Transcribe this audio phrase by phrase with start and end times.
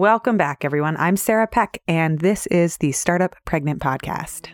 [0.00, 0.96] Welcome back, everyone.
[0.96, 4.46] I'm Sarah Peck, and this is the Startup Pregnant Podcast.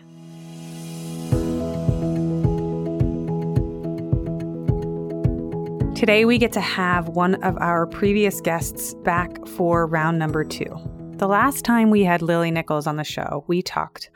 [5.95, 10.77] Today, we get to have one of our previous guests back for round number two.
[11.15, 14.09] The last time we had Lily Nichols on the show, we talked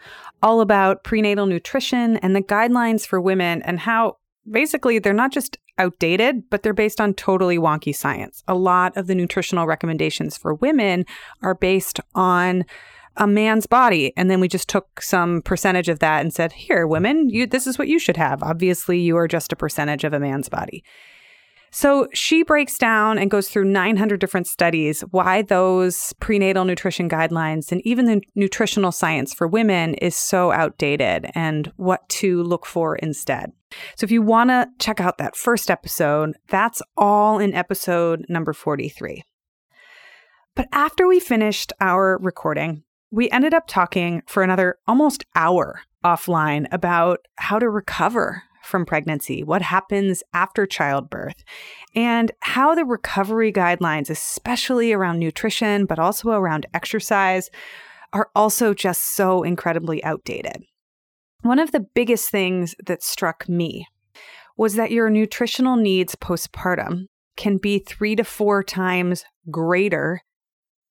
[0.44, 4.18] all about prenatal nutrition and the guidelines for women and how
[4.50, 8.44] basically they're not just outdated, but they're based on totally wonky science.
[8.48, 11.06] A lot of the nutritional recommendations for women
[11.42, 12.66] are based on
[13.18, 16.88] a man's body and then we just took some percentage of that and said here
[16.88, 20.14] women you this is what you should have obviously you are just a percentage of
[20.14, 20.82] a man's body
[21.74, 27.72] so she breaks down and goes through 900 different studies why those prenatal nutrition guidelines
[27.72, 32.98] and even the nutritional science for women is so outdated and what to look for
[32.98, 33.54] instead.
[33.96, 38.54] So if you want to check out that first episode, that's all in episode number
[38.54, 39.24] 43.
[40.56, 46.66] But after we finished our recording, we ended up talking for another almost hour offline
[46.72, 51.44] about how to recover from pregnancy, what happens after childbirth,
[51.96, 57.50] and how the recovery guidelines, especially around nutrition, but also around exercise,
[58.14, 60.64] are also just so incredibly outdated.
[61.42, 63.88] One of the biggest things that struck me
[64.58, 70.22] was that your nutritional needs postpartum can be three to four times greater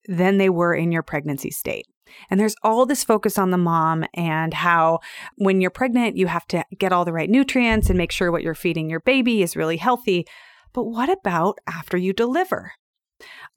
[0.08, 1.86] than they were in your pregnancy state.
[2.28, 4.98] And there's all this focus on the mom and how
[5.36, 8.42] when you're pregnant, you have to get all the right nutrients and make sure what
[8.42, 10.26] you're feeding your baby is really healthy.
[10.72, 12.72] But what about after you deliver?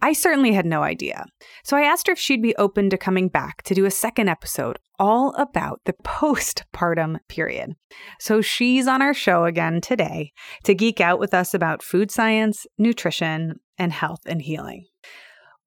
[0.01, 1.25] I certainly had no idea.
[1.63, 4.29] So I asked her if she'd be open to coming back to do a second
[4.29, 7.75] episode all about the postpartum period.
[8.19, 10.31] So she's on our show again today
[10.63, 14.85] to geek out with us about food science, nutrition, and health and healing.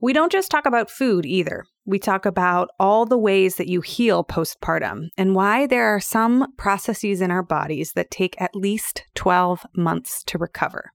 [0.01, 1.65] We don't just talk about food either.
[1.87, 6.53] We talk about all the ways that you heal postpartum and why there are some
[6.59, 10.93] processes in our bodies that take at least 12 months to recover.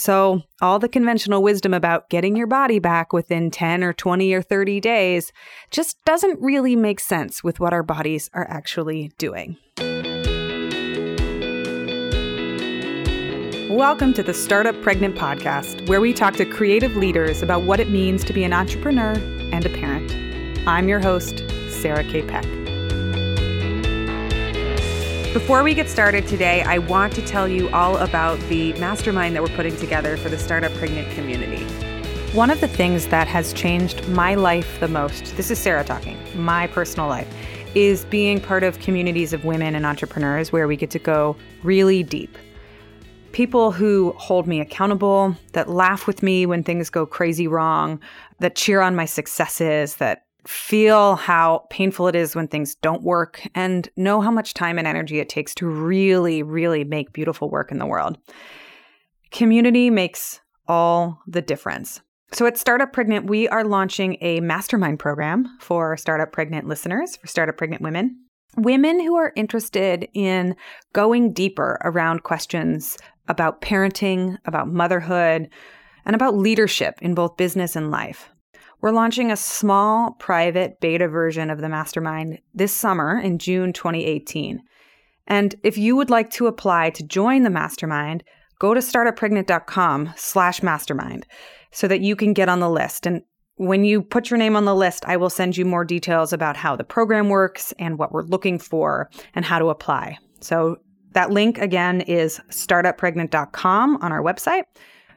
[0.00, 4.40] So, all the conventional wisdom about getting your body back within 10 or 20 or
[4.40, 5.30] 30 days
[5.70, 9.58] just doesn't really make sense with what our bodies are actually doing.
[13.68, 17.90] Welcome to the Startup Pregnant Podcast, where we talk to creative leaders about what it
[17.90, 19.12] means to be an entrepreneur
[19.52, 20.10] and a parent.
[20.66, 22.22] I'm your host, Sarah K.
[22.22, 22.59] Peck.
[25.32, 29.42] Before we get started today, I want to tell you all about the mastermind that
[29.44, 31.62] we're putting together for the Startup Pregnant community.
[32.34, 36.18] One of the things that has changed my life the most, this is Sarah talking,
[36.34, 37.32] my personal life,
[37.76, 42.02] is being part of communities of women and entrepreneurs where we get to go really
[42.02, 42.36] deep
[43.32, 48.00] people who hold me accountable, that laugh with me when things go crazy wrong,
[48.40, 53.46] that cheer on my successes, that feel how painful it is when things don't work,
[53.54, 57.70] and know how much time and energy it takes to really, really make beautiful work
[57.70, 58.18] in the world.
[59.30, 62.00] Community makes all the difference.
[62.32, 67.26] So at Startup Pregnant, we are launching a mastermind program for Startup Pregnant listeners, for
[67.26, 68.16] Startup Pregnant women.
[68.56, 70.56] Women who are interested in
[70.92, 72.98] going deeper around questions
[73.28, 75.48] about parenting, about motherhood,
[76.04, 78.29] and about leadership in both business and life.
[78.80, 84.62] We're launching a small private beta version of the mastermind this summer in June 2018.
[85.26, 88.24] And if you would like to apply to join the mastermind,
[88.58, 91.26] go to startuppregnant.com slash mastermind
[91.70, 93.04] so that you can get on the list.
[93.04, 93.22] And
[93.56, 96.56] when you put your name on the list, I will send you more details about
[96.56, 100.16] how the program works and what we're looking for and how to apply.
[100.40, 100.78] So
[101.12, 104.62] that link again is startuppregnant.com on our website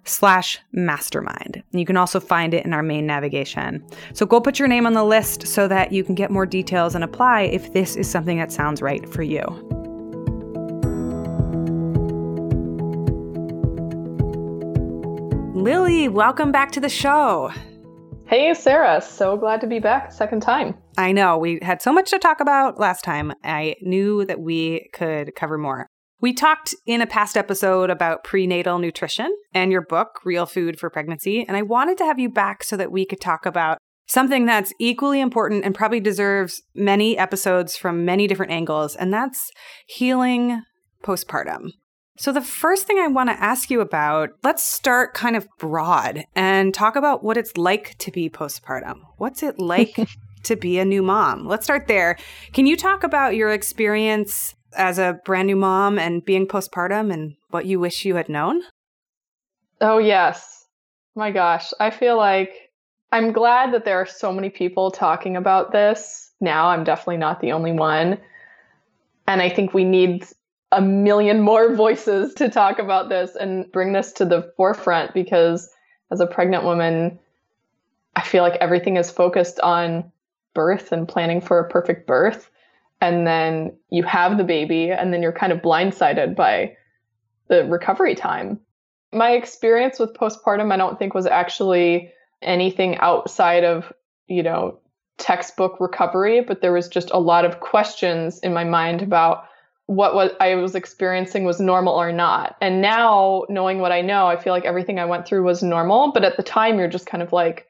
[0.05, 1.63] slash mastermind.
[1.71, 3.85] You can also find it in our main navigation.
[4.13, 6.95] So go put your name on the list so that you can get more details
[6.95, 9.43] and apply if this is something that sounds right for you.
[15.55, 17.51] Lily, welcome back to the show.
[18.25, 18.99] Hey, Sarah.
[18.99, 20.75] So glad to be back second time.
[20.97, 21.37] I know.
[21.37, 23.31] We had so much to talk about last time.
[23.43, 25.87] I knew that we could cover more.
[26.23, 30.89] We talked in a past episode about prenatal nutrition and your book, Real Food for
[30.89, 31.43] Pregnancy.
[31.45, 33.77] And I wanted to have you back so that we could talk about
[34.07, 39.51] something that's equally important and probably deserves many episodes from many different angles, and that's
[39.85, 40.61] healing
[41.03, 41.71] postpartum.
[42.17, 46.23] So, the first thing I want to ask you about, let's start kind of broad
[46.37, 49.01] and talk about what it's like to be postpartum.
[49.17, 49.99] What's it like
[50.43, 51.45] to be a new mom?
[51.45, 52.17] Let's start there.
[52.53, 57.35] Can you talk about your experience as a brand new mom and being postpartum and
[57.49, 58.61] what you wish you had known?
[59.81, 60.65] Oh, yes.
[61.15, 61.71] My gosh.
[61.79, 62.71] I feel like
[63.11, 66.67] I'm glad that there are so many people talking about this now.
[66.67, 68.17] I'm definitely not the only one.
[69.27, 70.25] And I think we need
[70.71, 75.69] a million more voices to talk about this and bring this to the forefront because
[76.11, 77.19] as a pregnant woman,
[78.15, 80.11] I feel like everything is focused on
[80.53, 82.49] birth and planning for a perfect birth.
[83.03, 86.77] And then you have the baby, and then you're kind of blindsided by
[87.49, 88.59] the recovery time.
[89.11, 92.11] My experience with postpartum, I don't think was actually
[92.41, 93.91] anything outside of,
[94.27, 94.79] you know,
[95.17, 99.45] textbook recovery, but there was just a lot of questions in my mind about
[99.85, 102.55] what was I was experiencing was normal or not.
[102.61, 106.13] And now knowing what I know, I feel like everything I went through was normal,
[106.13, 107.67] but at the time you're just kind of like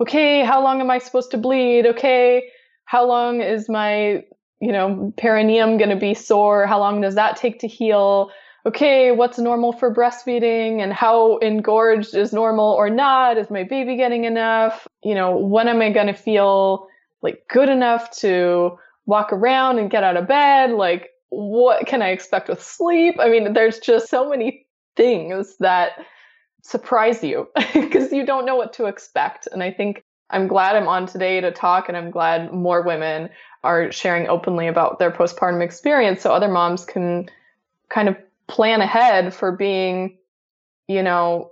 [0.00, 1.86] okay, how long am I supposed to bleed?
[1.86, 2.50] Okay,
[2.84, 4.24] how long is my,
[4.62, 6.68] you know, perineum going to be sore?
[6.68, 8.30] How long does that take to heal?
[8.64, 13.36] Okay, what's normal for breastfeeding and how engorged is normal or not?
[13.36, 14.86] Is my baby getting enough?
[15.02, 16.86] You know, when am I going to feel
[17.22, 20.70] like good enough to walk around and get out of bed?
[20.70, 23.16] Like, what can I expect with sleep?
[23.18, 24.64] I mean, there's just so many
[24.96, 25.92] things that
[26.62, 29.48] surprise you because you don't know what to expect.
[29.50, 33.28] And I think I'm glad I'm on today to talk, and I'm glad more women
[33.64, 37.28] are sharing openly about their postpartum experience so other moms can
[37.88, 38.16] kind of
[38.48, 40.18] plan ahead for being,
[40.88, 41.50] you know,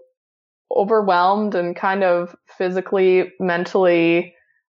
[0.74, 4.34] overwhelmed and kind of physically, mentally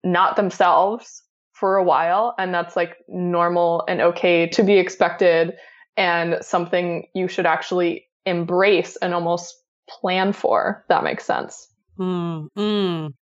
[0.05, 1.23] not themselves
[1.53, 2.35] for a while.
[2.39, 5.55] And that's like normal and okay to be expected
[5.97, 9.55] and something you should actually embrace and almost
[9.89, 10.85] plan for.
[10.89, 11.69] That makes sense.
[11.99, 13.15] Mm, mm.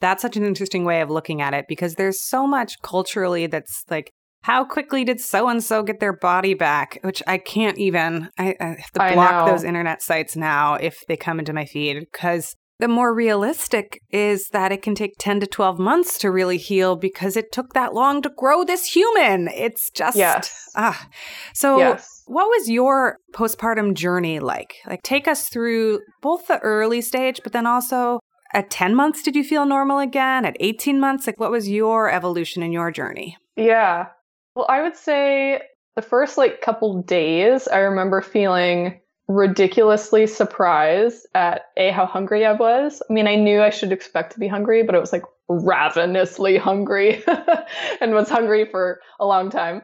[0.00, 3.84] That's such an interesting way of looking at it because there's so much culturally that's
[3.90, 4.12] like,
[4.42, 6.98] how quickly did so and so get their body back?
[7.02, 8.28] Which I can't even.
[8.38, 12.00] I, I have to block those internet sites now if they come into my feed
[12.00, 16.58] because the more realistic is that it can take 10 to 12 months to really
[16.58, 19.48] heal because it took that long to grow this human.
[19.48, 20.68] It's just yes.
[20.74, 21.08] ah.
[21.54, 22.22] So yes.
[22.26, 24.74] what was your postpartum journey like?
[24.86, 28.18] Like take us through both the early stage but then also
[28.54, 30.44] at 10 months did you feel normal again?
[30.44, 33.36] At 18 months like what was your evolution in your journey?
[33.56, 34.06] Yeah.
[34.54, 35.60] Well, I would say
[35.96, 42.52] the first like couple days I remember feeling ridiculously surprised at a how hungry I
[42.52, 43.02] was.
[43.08, 46.58] I mean, I knew I should expect to be hungry, but it was like ravenously
[46.58, 47.22] hungry
[48.00, 49.82] and was hungry for a long time.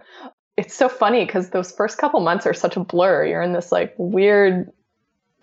[0.56, 3.24] It's so funny because those first couple months are such a blur.
[3.24, 4.70] You're in this like weird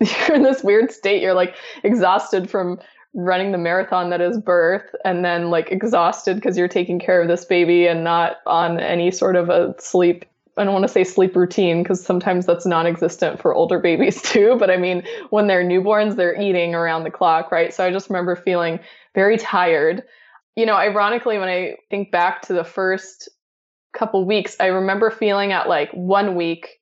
[0.00, 1.20] you're in this weird state.
[1.20, 2.78] You're like exhausted from
[3.14, 7.28] running the marathon that is birth and then like exhausted because you're taking care of
[7.28, 10.24] this baby and not on any sort of a sleep
[10.58, 14.56] I don't want to say sleep routine because sometimes that's non-existent for older babies too.
[14.58, 17.72] But I mean, when they're newborns, they're eating around the clock, right?
[17.72, 18.80] So I just remember feeling
[19.14, 20.02] very tired.
[20.56, 23.28] You know, ironically, when I think back to the first
[23.92, 26.80] couple weeks, I remember feeling at like one week,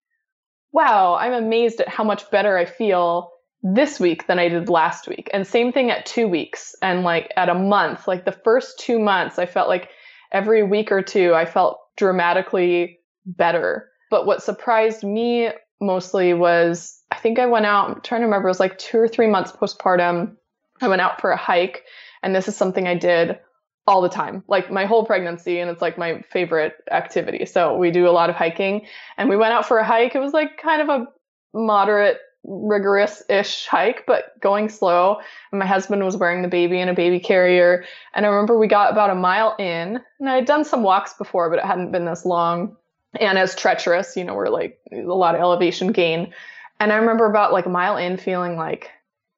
[0.72, 3.30] wow, I'm amazed at how much better I feel
[3.62, 5.30] this week than I did last week.
[5.32, 8.06] And same thing at two weeks and like at a month.
[8.06, 9.90] Like the first two months, I felt like
[10.32, 13.88] every week or two, I felt dramatically better.
[14.10, 15.50] But what surprised me
[15.80, 18.98] mostly was I think I went out, I'm trying to remember, it was like two
[18.98, 20.36] or three months postpartum.
[20.80, 21.84] I went out for a hike,
[22.22, 23.38] and this is something I did
[23.86, 27.46] all the time, like my whole pregnancy, and it's like my favorite activity.
[27.46, 28.86] So we do a lot of hiking,
[29.16, 30.14] and we went out for a hike.
[30.14, 31.06] It was like kind of a
[31.54, 35.18] moderate, rigorous ish hike, but going slow.
[35.50, 37.84] And my husband was wearing the baby in a baby carrier.
[38.14, 41.14] And I remember we got about a mile in, and I had done some walks
[41.14, 42.76] before, but it hadn't been this long
[43.20, 46.32] and as treacherous, you know, we're like a lot of elevation gain.
[46.80, 48.90] And I remember about like a mile in feeling like,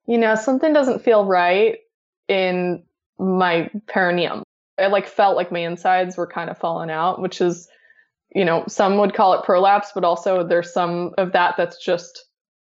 [0.07, 1.79] you know, something doesn't feel right
[2.29, 2.83] in
[3.19, 4.43] my perineum.
[4.79, 7.69] I like felt like my insides were kind of falling out, which is,
[8.35, 12.25] you know, some would call it prolapse, but also there's some of that that's just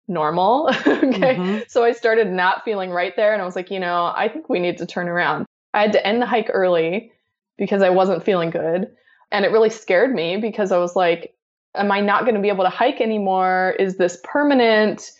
[0.08, 0.68] normal.
[0.87, 1.37] okay.
[1.37, 1.58] Mm-hmm.
[1.68, 4.49] So I started not feeling right there and I was like, you know, I think
[4.49, 5.46] we need to turn around.
[5.73, 7.12] I had to end the hike early
[7.58, 8.88] because I wasn't feeling good.
[9.32, 11.34] And it really scared me because I was like,
[11.75, 13.75] am I not going to be able to hike anymore?
[13.78, 15.11] Is this permanent?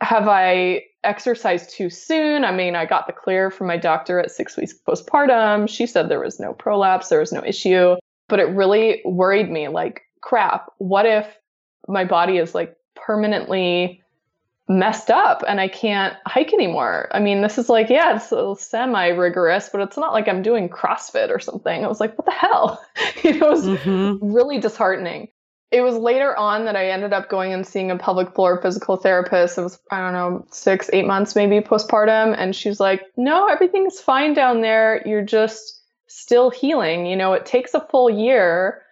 [0.00, 2.44] Have I exercised too soon?
[2.44, 5.68] I mean, I got the clear from my doctor at six weeks postpartum.
[5.68, 7.96] She said there was no prolapse, there was no issue,
[8.28, 11.26] but it really worried me like, crap, what if
[11.88, 14.02] my body is like permanently
[14.68, 17.08] messed up and I can't hike anymore.
[17.12, 20.68] I mean, this is like, yeah, it's semi rigorous, but it's not like I'm doing
[20.68, 21.84] CrossFit or something.
[21.84, 22.84] I was like, what the hell?
[23.22, 24.32] it was mm-hmm.
[24.32, 25.28] really disheartening.
[25.70, 28.96] it was later on that I ended up going and seeing a pelvic floor physical
[28.96, 29.58] therapist.
[29.58, 32.34] It was, I don't know, six, eight months maybe postpartum.
[32.38, 35.02] And she's like, no, everything's fine down there.
[35.06, 37.06] You're just still healing.
[37.06, 38.82] You know, it takes a full year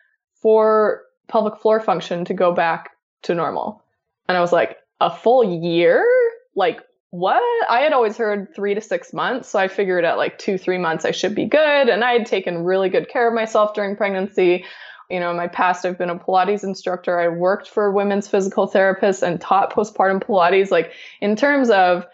[0.42, 2.90] for pelvic floor function to go back
[3.22, 3.82] to normal.
[4.28, 6.06] And I was like, a full year?
[6.54, 6.80] Like,
[7.10, 7.42] what?
[7.68, 9.48] I had always heard three to six months.
[9.48, 11.88] So I figured at like two, three months, I should be good.
[11.88, 14.64] And I had taken really good care of myself during pregnancy.
[15.10, 17.20] You know, in my past, I've been a Pilates instructor.
[17.20, 20.70] I worked for women's physical therapists and taught postpartum Pilates.
[20.70, 22.06] Like, in terms of,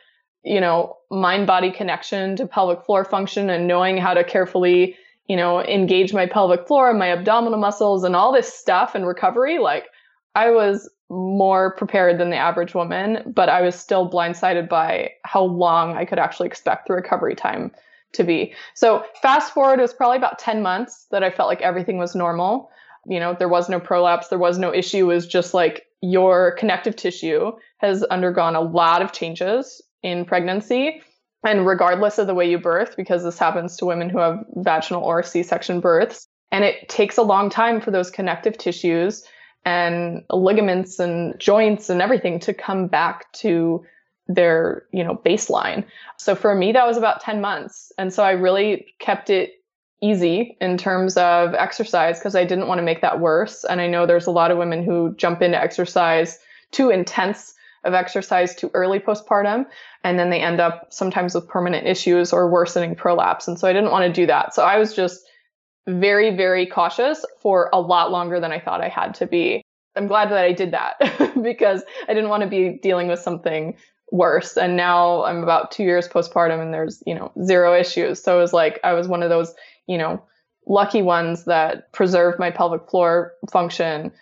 [0.42, 4.96] you know, mind body connection to pelvic floor function and knowing how to carefully,
[5.28, 9.06] you know, engage my pelvic floor and my abdominal muscles and all this stuff and
[9.06, 9.84] recovery, like,
[10.34, 15.42] I was more prepared than the average woman, but I was still blindsided by how
[15.42, 17.72] long I could actually expect the recovery time
[18.12, 18.54] to be.
[18.74, 22.14] So fast forward, it was probably about 10 months that I felt like everything was
[22.14, 22.70] normal.
[23.06, 25.10] You know, there was no prolapse, there was no issue.
[25.10, 31.02] It was just like your connective tissue has undergone a lot of changes in pregnancy.
[31.44, 35.02] And regardless of the way you birth, because this happens to women who have vaginal
[35.02, 39.22] or C section births, and it takes a long time for those connective tissues
[39.68, 43.84] and ligaments and joints and everything to come back to
[44.26, 45.84] their you know baseline.
[46.16, 47.92] So for me that was about 10 months.
[47.98, 49.50] And so i really kept it
[50.00, 53.64] easy in terms of exercise because i didn't want to make that worse.
[53.64, 56.38] And i know there's a lot of women who jump into exercise
[56.70, 59.66] too intense of exercise too early postpartum
[60.02, 63.48] and then they end up sometimes with permanent issues or worsening prolapse.
[63.48, 64.54] And so i didn't want to do that.
[64.54, 65.27] So i was just
[65.88, 69.62] very, very cautious for a lot longer than I thought I had to be.
[69.96, 73.76] I'm glad that I did that because I didn't want to be dealing with something
[74.12, 74.56] worse.
[74.56, 78.22] And now I'm about two years postpartum and there's, you know, zero issues.
[78.22, 79.54] So it was like I was one of those,
[79.86, 80.22] you know,
[80.66, 84.12] lucky ones that preserved my pelvic floor function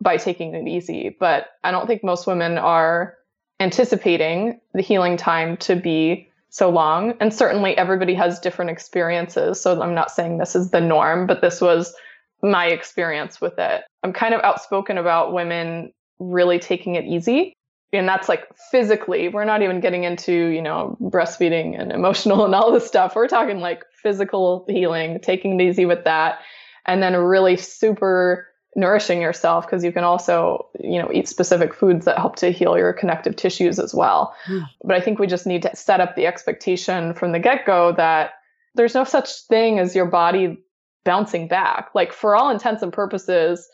[0.00, 1.16] by taking it easy.
[1.18, 3.14] But I don't think most women are
[3.58, 7.14] anticipating the healing time to be so long.
[7.20, 9.60] And certainly everybody has different experiences.
[9.60, 11.94] So I'm not saying this is the norm, but this was
[12.42, 13.82] my experience with it.
[14.02, 17.52] I'm kind of outspoken about women really taking it easy.
[17.92, 22.54] And that's like physically, we're not even getting into, you know, breastfeeding and emotional and
[22.54, 23.14] all this stuff.
[23.14, 26.40] We're talking like physical healing, taking it easy with that.
[26.84, 32.04] And then really super nourishing yourself because you can also you know eat specific foods
[32.04, 34.34] that help to heal your connective tissues as well.
[34.46, 34.66] Mm.
[34.84, 38.32] but i think we just need to set up the expectation from the get-go that
[38.74, 40.58] there's no such thing as your body
[41.06, 41.88] bouncing back.
[41.94, 43.66] Like for all intents and purposes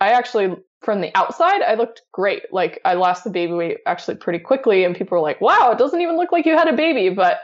[0.00, 2.44] i actually from the outside i looked great.
[2.52, 5.78] Like i lost the baby weight actually pretty quickly and people were like wow it
[5.78, 7.40] doesn't even look like you had a baby but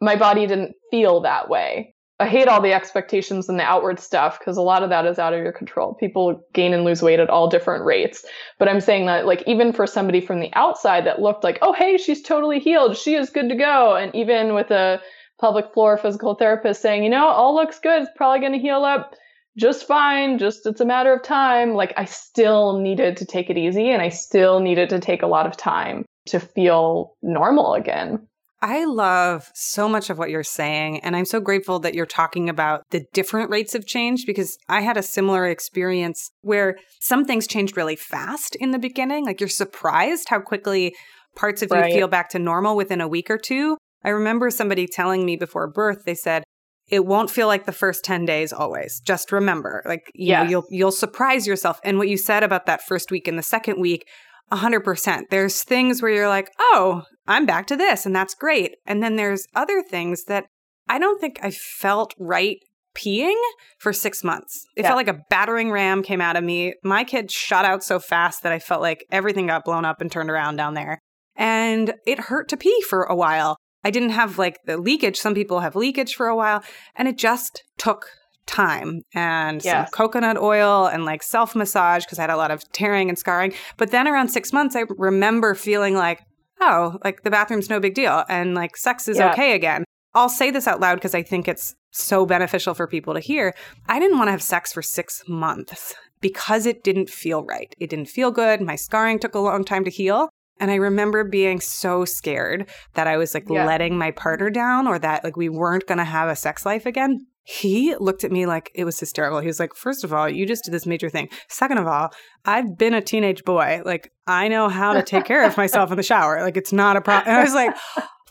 [0.00, 4.38] my body didn't feel that way I hate all the expectations and the outward stuff
[4.38, 5.94] because a lot of that is out of your control.
[5.94, 8.24] People gain and lose weight at all different rates.
[8.58, 11.72] But I'm saying that like even for somebody from the outside that looked like, oh
[11.72, 13.96] hey, she's totally healed, she is good to go.
[13.96, 15.00] And even with a
[15.40, 19.14] pelvic floor physical therapist saying, you know, all looks good, it's probably gonna heal up
[19.56, 21.74] just fine, just it's a matter of time.
[21.74, 25.26] Like I still needed to take it easy and I still needed to take a
[25.26, 28.26] lot of time to feel normal again.
[28.62, 31.00] I love so much of what you're saying.
[31.00, 34.82] And I'm so grateful that you're talking about the different rates of change because I
[34.82, 39.24] had a similar experience where some things changed really fast in the beginning.
[39.24, 40.94] Like you're surprised how quickly
[41.36, 41.90] parts of right.
[41.90, 43.78] you feel back to normal within a week or two.
[44.04, 46.44] I remember somebody telling me before birth, they said,
[46.88, 49.00] it won't feel like the first 10 days always.
[49.00, 50.42] Just remember, like, you yes.
[50.42, 51.78] know, you'll you'll surprise yourself.
[51.84, 54.04] And what you said about that first week and the second week,
[54.52, 55.22] 100%.
[55.30, 58.76] There's things where you're like, oh, I'm back to this, and that's great.
[58.86, 60.46] And then there's other things that
[60.88, 62.58] I don't think I felt right
[62.96, 63.40] peeing
[63.78, 64.66] for six months.
[64.76, 64.88] It yeah.
[64.88, 66.74] felt like a battering ram came out of me.
[66.82, 70.10] My kid shot out so fast that I felt like everything got blown up and
[70.10, 70.98] turned around down there.
[71.36, 73.56] And it hurt to pee for a while.
[73.84, 75.16] I didn't have like the leakage.
[75.16, 76.64] Some people have leakage for a while,
[76.96, 78.10] and it just took
[78.46, 79.86] time and yes.
[79.86, 83.16] some coconut oil and like self massage because I had a lot of tearing and
[83.16, 83.54] scarring.
[83.76, 86.20] But then around six months, I remember feeling like,
[86.60, 89.32] oh, like the bathroom's no big deal and like sex is yeah.
[89.32, 89.84] okay again.
[90.14, 93.54] I'll say this out loud because I think it's so beneficial for people to hear.
[93.88, 97.74] I didn't want to have sex for six months because it didn't feel right.
[97.78, 98.60] It didn't feel good.
[98.60, 100.28] My scarring took a long time to heal.
[100.58, 103.64] And I remember being so scared that I was like yeah.
[103.64, 106.84] letting my partner down or that like we weren't going to have a sex life
[106.84, 107.26] again.
[107.42, 109.40] He looked at me like it was hysterical.
[109.40, 111.28] He was like, First of all, you just did this major thing.
[111.48, 112.10] Second of all,
[112.44, 113.82] I've been a teenage boy.
[113.84, 116.42] Like, I know how to take care of myself in the shower.
[116.42, 117.28] Like, it's not a problem.
[117.28, 117.74] And I was like,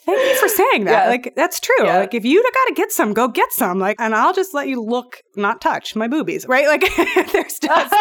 [0.06, 1.04] Thank you for saying that.
[1.04, 1.10] Yeah.
[1.10, 1.86] Like that's true.
[1.86, 2.00] Yeah.
[2.00, 3.80] Like if you got to get some, go get some.
[3.80, 6.68] Like, and I'll just let you look, not touch my boobies, right?
[6.68, 6.82] Like
[7.32, 7.92] there's just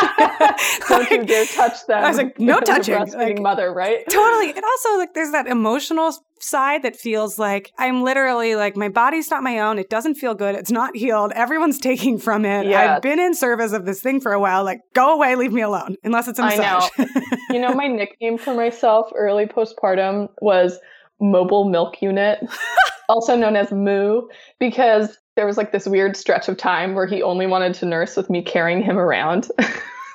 [0.88, 2.04] don't like, you dare touch them.
[2.04, 2.94] I was like, no touching.
[2.94, 4.08] Like, mother, right?
[4.08, 4.50] Totally.
[4.50, 9.30] And also like there's that emotional side that feels like I'm literally like my body's
[9.30, 9.78] not my own.
[9.78, 10.54] It doesn't feel good.
[10.54, 11.32] It's not healed.
[11.32, 12.66] Everyone's taking from it.
[12.66, 12.96] Yes.
[12.96, 14.64] I've been in service of this thing for a while.
[14.64, 15.96] Like, go away, leave me alone.
[16.04, 16.90] Unless it's a massage.
[16.98, 17.08] I know.
[17.50, 20.78] you know, my nickname for myself early postpartum was
[21.20, 22.38] mobile milk unit,
[23.08, 24.22] also known as Moo,
[24.58, 28.16] because there was like this weird stretch of time where he only wanted to nurse
[28.16, 29.48] with me carrying him around.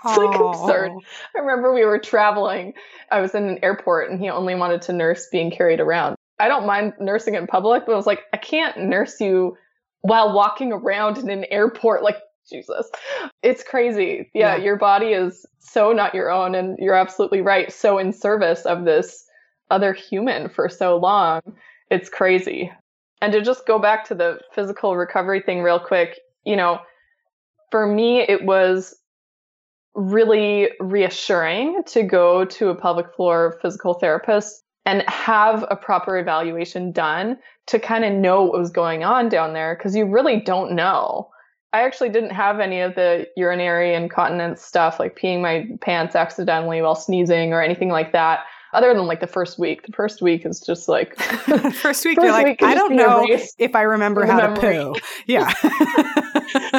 [0.05, 0.91] It's like absurd.
[1.35, 2.73] I remember we were traveling.
[3.11, 6.15] I was in an airport and he only wanted to nurse being carried around.
[6.39, 9.57] I don't mind nursing in public, but I was like, I can't nurse you
[10.01, 12.03] while walking around in an airport.
[12.03, 12.17] Like,
[12.49, 12.89] Jesus.
[13.41, 14.29] It's crazy.
[14.33, 16.55] Yeah, yeah, your body is so not your own.
[16.55, 17.71] And you're absolutely right.
[17.71, 19.25] So in service of this
[19.71, 21.41] other human for so long.
[21.89, 22.71] It's crazy.
[23.21, 26.79] And to just go back to the physical recovery thing real quick, you know,
[27.71, 28.95] for me, it was
[29.95, 36.91] really reassuring to go to a pelvic floor physical therapist and have a proper evaluation
[36.91, 40.73] done to kind of know what was going on down there because you really don't
[40.73, 41.29] know.
[41.71, 46.81] I actually didn't have any of the urinary incontinence stuff like peeing my pants accidentally
[46.81, 48.41] while sneezing or anything like that
[48.73, 49.85] other than like the first week.
[49.85, 51.15] The first week is just like
[51.73, 52.17] first week.
[52.17, 54.95] you you're like, I don't know if I remember how to poo.
[55.25, 55.51] Yeah.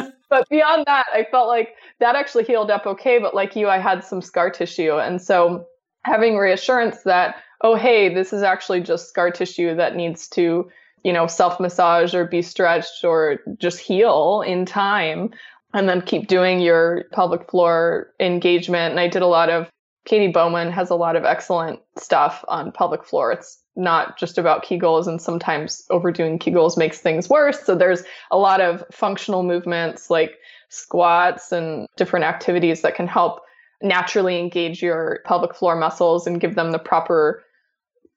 [0.35, 3.19] but beyond that, I felt like that actually healed up okay.
[3.19, 5.65] But like you, I had some scar tissue, and so
[6.03, 10.69] having reassurance that oh hey, this is actually just scar tissue that needs to
[11.05, 15.29] you know self massage or be stretched or just heal in time
[15.73, 18.91] and then keep doing your pelvic floor engagement.
[18.91, 19.69] And I did a lot of
[20.05, 23.31] Katy Bowman has a lot of excellent stuff on pelvic floor.
[23.31, 27.61] It's not just about Kegels, and sometimes overdoing Kegels makes things worse.
[27.63, 30.37] So there's a lot of functional movements like
[30.69, 33.41] squats and different activities that can help
[33.81, 37.43] naturally engage your pelvic floor muscles and give them the proper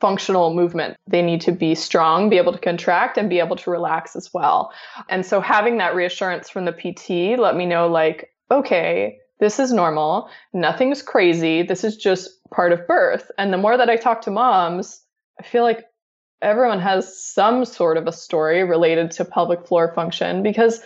[0.01, 0.97] functional movement.
[1.09, 4.33] They need to be strong, be able to contract, and be able to relax as
[4.33, 4.73] well.
[5.09, 9.73] And so having that reassurance from the PT let me know, like, okay, this is
[9.73, 10.31] normal.
[10.53, 11.63] Nothing's crazy.
[11.63, 13.31] This is just part of birth.
[13.39, 15.01] And the more that I talk to moms,
[15.39, 15.85] I feel like
[16.41, 20.81] everyone has some sort of a story related to pelvic floor function because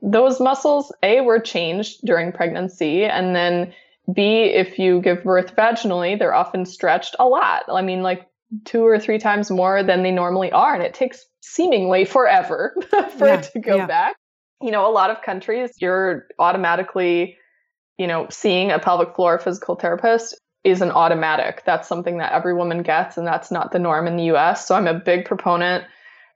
[0.00, 3.04] those muscles, A, were changed during pregnancy.
[3.04, 3.74] And then
[4.12, 7.64] B, if you give birth vaginally, they're often stretched a lot.
[7.68, 8.26] I mean, like
[8.64, 10.74] two or three times more than they normally are.
[10.74, 13.86] And it takes seemingly forever for yeah, it to go yeah.
[13.86, 14.16] back.
[14.60, 17.36] You know, a lot of countries, you're automatically
[17.98, 21.62] you know, seeing a pelvic floor physical therapist is an automatic.
[21.64, 24.66] That's something that every woman gets, and that's not the norm in the US.
[24.66, 25.84] So I'm a big proponent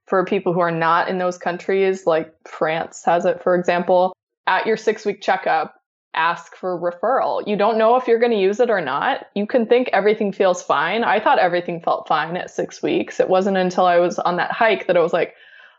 [0.06, 4.12] for people who are not in those countries, like France has it, for example.
[4.46, 5.76] At your six week checkup,
[6.14, 7.46] ask for referral.
[7.46, 9.26] You don't know if you're going to use it or not.
[9.34, 11.04] You can think everything feels fine.
[11.04, 13.20] I thought everything felt fine at six weeks.
[13.20, 15.34] It wasn't until I was on that hike that I was like,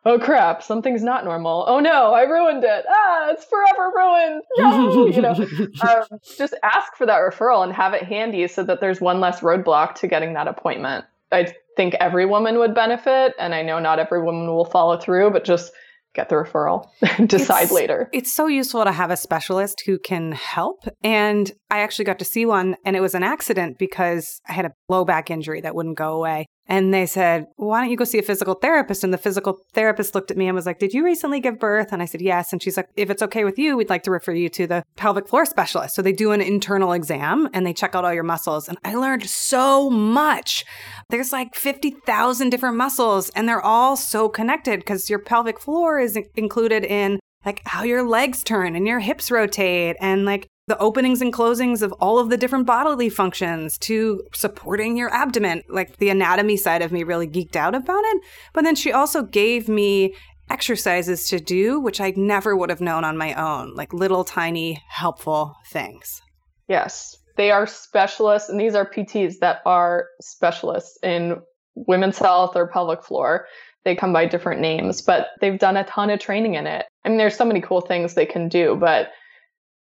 [0.05, 1.65] oh crap, something's not normal.
[1.67, 2.85] Oh no, I ruined it.
[2.87, 4.43] Ah, it's forever ruined.
[4.57, 5.31] No, you know,
[5.87, 9.41] um, just ask for that referral and have it handy so that there's one less
[9.41, 11.05] roadblock to getting that appointment.
[11.31, 15.31] I think every woman would benefit, and I know not every woman will follow through,
[15.31, 15.71] but just
[16.13, 16.87] get the referral,
[17.27, 18.09] decide it's, later.
[18.13, 20.87] It's so useful to have a specialist who can help.
[21.03, 24.65] And I actually got to see one, and it was an accident because I had
[24.65, 26.45] a low back injury that wouldn't go away.
[26.67, 29.03] And they said, Why don't you go see a physical therapist?
[29.03, 31.91] And the physical therapist looked at me and was like, Did you recently give birth?
[31.91, 32.53] And I said, Yes.
[32.53, 34.83] And she's like, If it's okay with you, we'd like to refer you to the
[34.95, 35.95] pelvic floor specialist.
[35.95, 38.69] So they do an internal exam and they check out all your muscles.
[38.69, 40.63] And I learned so much.
[41.09, 46.17] There's like 50,000 different muscles, and they're all so connected because your pelvic floor is
[46.35, 51.21] included in like how your legs turn and your hips rotate and like the openings
[51.21, 55.61] and closings of all of the different bodily functions to supporting your abdomen.
[55.67, 58.21] Like the anatomy side of me really geeked out about it.
[58.53, 60.13] But then she also gave me
[60.49, 64.81] exercises to do, which I never would have known on my own, like little tiny
[64.89, 66.21] helpful things.
[66.67, 71.41] Yes, they are specialists, and these are PTs that are specialists in
[71.75, 73.47] women's health or pelvic floor.
[73.83, 76.85] They come by different names, but they've done a ton of training in it.
[77.03, 79.09] I mean, there's so many cool things they can do, but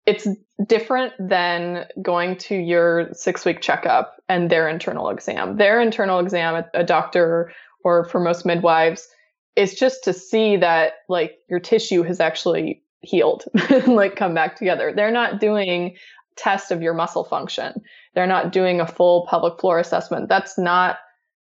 [0.06, 0.28] it's
[0.68, 5.58] different than going to your six week checkup and their internal exam.
[5.58, 7.52] Their internal exam, a doctor
[7.84, 9.08] or for most midwives,
[9.56, 14.56] is just to see that like your tissue has actually healed and like come back
[14.56, 14.94] together.
[14.96, 15.96] They're not doing
[16.36, 17.82] test of your muscle function.
[18.16, 20.30] They're not doing a full pelvic floor assessment.
[20.30, 20.98] That's not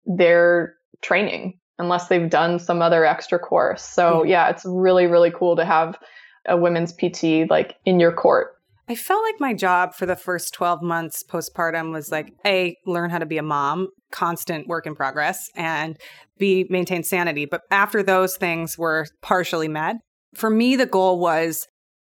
[0.06, 1.58] their training.
[1.80, 3.84] unless they've done some other extra course.
[3.84, 4.30] So hmm.
[4.30, 5.97] yeah, it's really, really cool to have
[6.47, 8.56] a women's PT like in your court.
[8.88, 13.10] I felt like my job for the first 12 months postpartum was like A, learn
[13.10, 15.97] how to be a mom, constant work in progress, and
[16.38, 17.45] B, maintain sanity.
[17.45, 19.97] But after those things were partially met,
[20.34, 21.67] for me, the goal was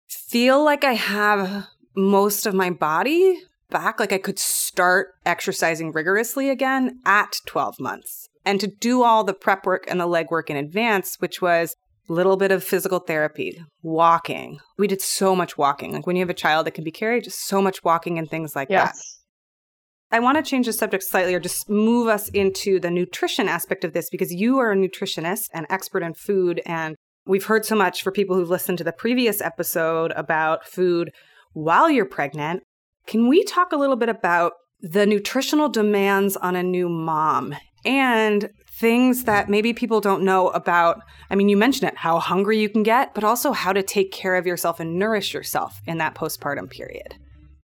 [0.07, 6.49] feel like I have most of my body back, like I could start exercising rigorously
[6.49, 8.27] again at 12 months.
[8.43, 11.75] And to do all the prep work and the leg work in advance, which was
[12.07, 14.59] little bit of physical therapy, walking.
[14.77, 15.93] We did so much walking.
[15.93, 18.29] Like when you have a child that can be carried, just so much walking and
[18.29, 18.97] things like yes.
[18.97, 20.15] that.
[20.15, 23.83] I want to change the subject slightly or just move us into the nutrition aspect
[23.83, 26.61] of this because you are a nutritionist and expert in food.
[26.65, 31.11] And we've heard so much for people who've listened to the previous episode about food
[31.53, 32.63] while you're pregnant.
[33.07, 38.49] Can we talk a little bit about the nutritional demands on a new mom and
[38.77, 41.01] things that maybe people don't know about.
[41.29, 44.11] I mean, you mentioned it, how hungry you can get, but also how to take
[44.11, 47.15] care of yourself and nourish yourself in that postpartum period.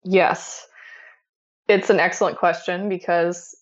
[0.04, 0.66] Yes.
[1.68, 3.56] It's an excellent question because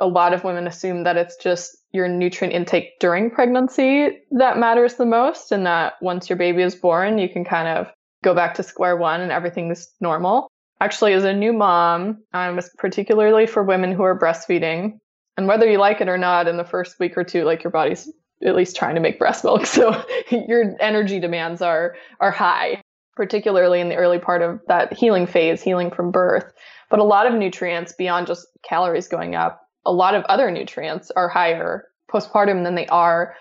[0.00, 4.94] a lot of women assume that it's just your nutrient intake during pregnancy that matters
[4.94, 7.92] the most, and that once your baby is born, you can kind of
[8.24, 10.48] go back to square one and everything is normal.
[10.80, 14.98] Actually, as a new mom, um, particularly for women who are breastfeeding,
[15.36, 17.70] and whether you like it or not, in the first week or two, like your
[17.70, 18.10] body's
[18.44, 22.82] at least trying to make breast milk, so your energy demands are are high,
[23.16, 26.52] particularly in the early part of that healing phase, healing from birth.
[26.90, 31.10] But a lot of nutrients beyond just calories going up, a lot of other nutrients
[31.16, 33.34] are higher postpartum than they are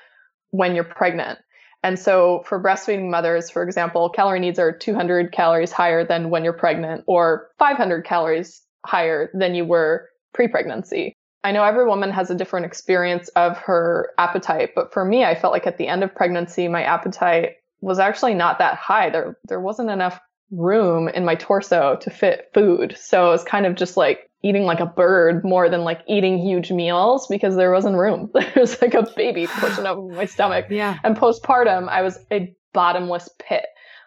[0.51, 1.39] when you're pregnant.
[1.83, 6.43] And so for breastfeeding mothers, for example, calorie needs are 200 calories higher than when
[6.43, 11.17] you're pregnant or 500 calories higher than you were pre-pregnancy.
[11.43, 15.35] I know every woman has a different experience of her appetite, but for me, I
[15.35, 19.09] felt like at the end of pregnancy, my appetite was actually not that high.
[19.09, 20.19] There, there wasn't enough
[20.51, 22.95] room in my torso to fit food.
[22.97, 26.37] So it was kind of just like eating like a bird more than like eating
[26.37, 28.29] huge meals because there wasn't room.
[28.33, 30.67] there was like a baby pushing up my stomach.
[30.69, 30.97] Yeah.
[31.03, 33.65] And postpartum, I was a bottomless pit.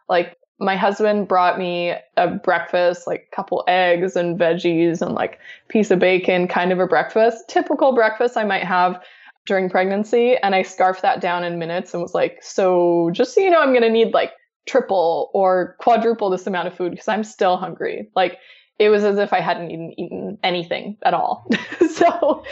[0.09, 5.39] Like my husband brought me a breakfast, like a couple eggs and veggies and like
[5.69, 9.03] piece of bacon, kind of a breakfast, typical breakfast I might have
[9.47, 10.37] during pregnancy.
[10.39, 13.61] And I scarfed that down in minutes and was like, so just so you know,
[13.61, 14.33] I'm going to need like
[14.67, 18.09] triple or quadruple this amount of food because I'm still hungry.
[18.17, 18.39] Like
[18.79, 21.47] it was as if I hadn't even eaten anything at all.
[21.91, 22.43] so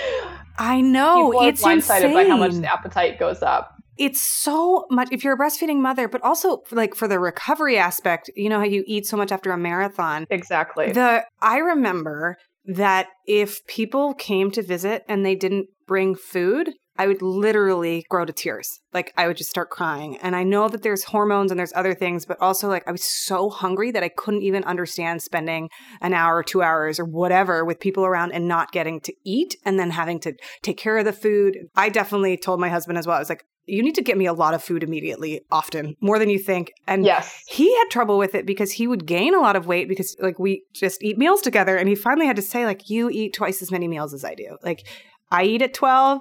[0.58, 2.14] I know it's blindsided insane.
[2.14, 6.08] by how much the appetite goes up it's so much if you're a breastfeeding mother
[6.08, 9.50] but also like for the recovery aspect you know how you eat so much after
[9.50, 15.66] a marathon exactly the i remember that if people came to visit and they didn't
[15.86, 18.80] bring food I would literally grow to tears.
[18.92, 20.16] Like I would just start crying.
[20.18, 23.02] And I know that there's hormones and there's other things, but also like I was
[23.02, 27.64] so hungry that I couldn't even understand spending an hour or two hours or whatever
[27.64, 31.04] with people around and not getting to eat and then having to take care of
[31.04, 31.58] the food.
[31.74, 33.16] I definitely told my husband as well.
[33.16, 36.18] I was like, you need to get me a lot of food immediately, often, more
[36.18, 36.72] than you think.
[36.86, 37.42] And yes.
[37.46, 40.38] he had trouble with it because he would gain a lot of weight because like
[40.38, 41.76] we just eat meals together.
[41.76, 44.34] And he finally had to say, like, you eat twice as many meals as I
[44.34, 44.58] do.
[44.62, 44.86] Like
[45.30, 46.20] I eat at 12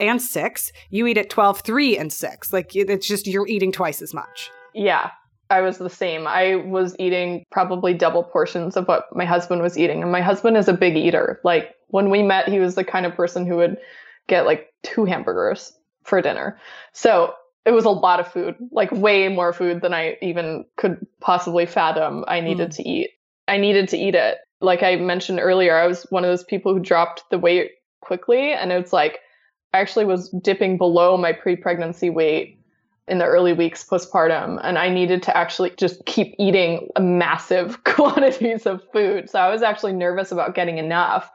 [0.00, 0.72] and 6.
[0.90, 2.52] You eat at 12, 3 and 6.
[2.52, 4.50] Like it's just you're eating twice as much.
[4.74, 5.10] Yeah.
[5.50, 6.26] I was the same.
[6.26, 10.02] I was eating probably double portions of what my husband was eating.
[10.02, 11.40] And my husband is a big eater.
[11.42, 13.78] Like when we met, he was the kind of person who would
[14.26, 15.72] get like two hamburgers
[16.08, 16.58] for dinner.
[16.92, 21.06] So it was a lot of food, like way more food than I even could
[21.20, 22.76] possibly fathom I needed mm.
[22.76, 23.10] to eat.
[23.46, 24.38] I needed to eat it.
[24.60, 28.52] Like I mentioned earlier, I was one of those people who dropped the weight quickly.
[28.52, 29.20] And it's like,
[29.74, 32.58] I actually was dipping below my pre pregnancy weight
[33.06, 34.58] in the early weeks postpartum.
[34.62, 39.28] And I needed to actually just keep eating massive quantities of food.
[39.30, 41.30] So I was actually nervous about getting enough,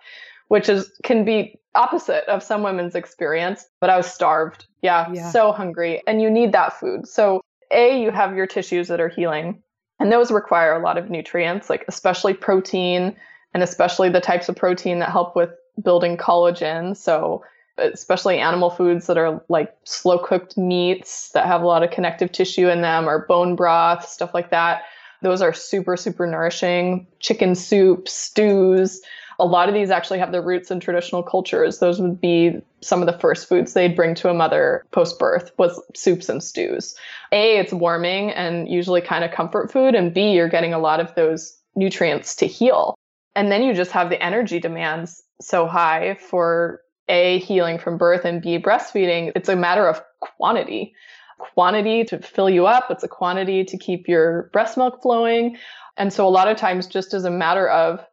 [0.54, 4.68] which is can be opposite of some women's experience, but I was starved.
[4.84, 6.04] Yeah, yeah, so hungry.
[6.06, 7.08] And you need that food.
[7.08, 9.64] So, A, you have your tissues that are healing,
[10.00, 13.16] and those require a lot of nutrients, like especially protein
[13.56, 15.50] and especially the types of protein that help with
[15.84, 16.96] building collagen.
[16.96, 17.44] So,
[17.80, 22.32] especially animal foods that are like slow cooked meats that have a lot of connective
[22.32, 24.84] tissue in them or bone broth, stuff like that.
[25.24, 27.08] Those are super, super nourishing.
[27.20, 29.02] Chicken soup, stews,
[29.40, 31.80] a lot of these actually have their roots in traditional cultures.
[31.80, 35.52] Those would be some of the first foods they'd bring to a mother post birth
[35.58, 36.96] was soups and stews.
[37.32, 39.96] A, it's warming and usually kind of comfort food.
[39.96, 42.96] And B, you're getting a lot of those nutrients to heal.
[43.36, 48.26] And then you just have the energy demands so high for A, healing from birth,
[48.26, 50.94] and B, breastfeeding, it's a matter of quantity.
[51.38, 55.58] Quantity to fill you up, it's a quantity to keep your breast milk flowing.
[55.98, 58.06] And so, a lot of times, just as a matter of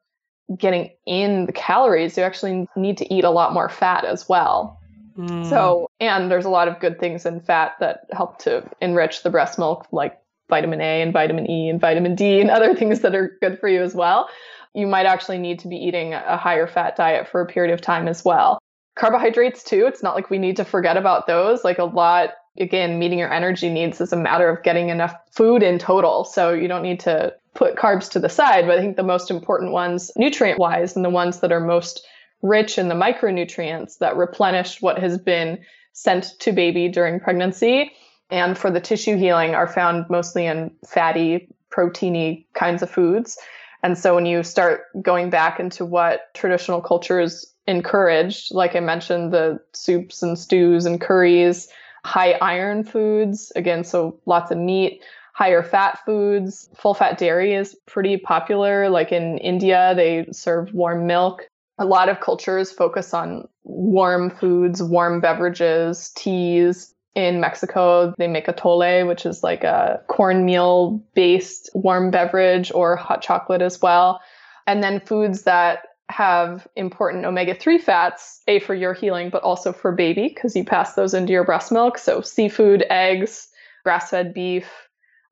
[0.56, 4.78] getting in the calories, you actually need to eat a lot more fat as well.
[5.16, 5.48] Mm.
[5.48, 9.30] So, and there's a lot of good things in fat that help to enrich the
[9.30, 13.14] breast milk, like vitamin A and vitamin E and vitamin D and other things that
[13.14, 14.28] are good for you as well.
[14.74, 17.80] You might actually need to be eating a higher fat diet for a period of
[17.80, 18.58] time as well.
[18.96, 21.64] Carbohydrates, too, it's not like we need to forget about those.
[21.64, 25.62] Like a lot, again, meeting your energy needs is a matter of getting enough food
[25.62, 26.24] in total.
[26.24, 28.66] So you don't need to put carbs to the side.
[28.66, 32.06] But I think the most important ones, nutrient wise, and the ones that are most
[32.42, 35.58] rich in the micronutrients that replenish what has been
[35.92, 37.92] sent to baby during pregnancy
[38.30, 43.38] and for the tissue healing are found mostly in fatty, proteiny kinds of foods.
[43.82, 49.32] And so when you start going back into what traditional cultures encouraged, like I mentioned,
[49.32, 51.68] the soups and stews and curries,
[52.04, 57.76] high iron foods, again, so lots of meat, higher fat foods, full fat dairy is
[57.86, 58.88] pretty popular.
[58.88, 61.48] Like in India, they serve warm milk
[61.80, 66.94] a lot of cultures focus on warm foods, warm beverages, teas.
[67.16, 73.20] In Mexico, they make atole, which is like a cornmeal based warm beverage or hot
[73.20, 74.20] chocolate as well.
[74.66, 79.72] And then foods that have important omega 3 fats, A, for your healing, but also
[79.72, 81.98] for baby, because you pass those into your breast milk.
[81.98, 83.48] So, seafood, eggs,
[83.84, 84.70] grass fed beef.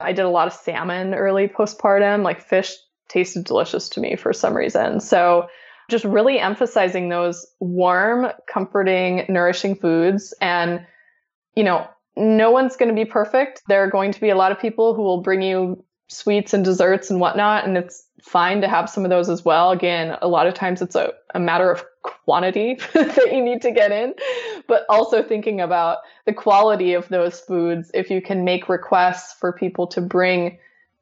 [0.00, 2.74] I did a lot of salmon early postpartum, like fish
[3.08, 5.00] tasted delicious to me for some reason.
[5.00, 5.48] So,
[5.90, 10.34] just really emphasizing those warm, comforting, nourishing foods.
[10.40, 10.86] And,
[11.54, 13.62] you know, no one's going to be perfect.
[13.68, 16.62] There are going to be a lot of people who will bring you sweets and
[16.62, 17.66] desserts and whatnot.
[17.66, 19.70] And it's fine to have some of those as well.
[19.70, 23.70] Again, a lot of times it's a, a matter of quantity that you need to
[23.70, 24.14] get in,
[24.66, 27.90] but also thinking about the quality of those foods.
[27.94, 30.58] If you can make requests for people to bring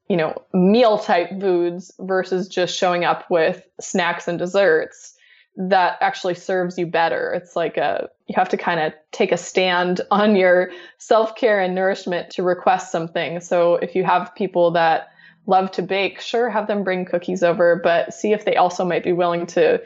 [0.08, 5.14] you know, meal type foods versus just showing up with snacks and desserts
[5.56, 7.32] that actually serves you better.
[7.32, 11.74] It's like a you have to kind of take a stand on your self-care and
[11.74, 13.40] nourishment to request something.
[13.40, 15.08] So if you have people that
[15.46, 19.04] love to bake, sure have them bring cookies over, but see if they also might
[19.04, 19.80] be willing to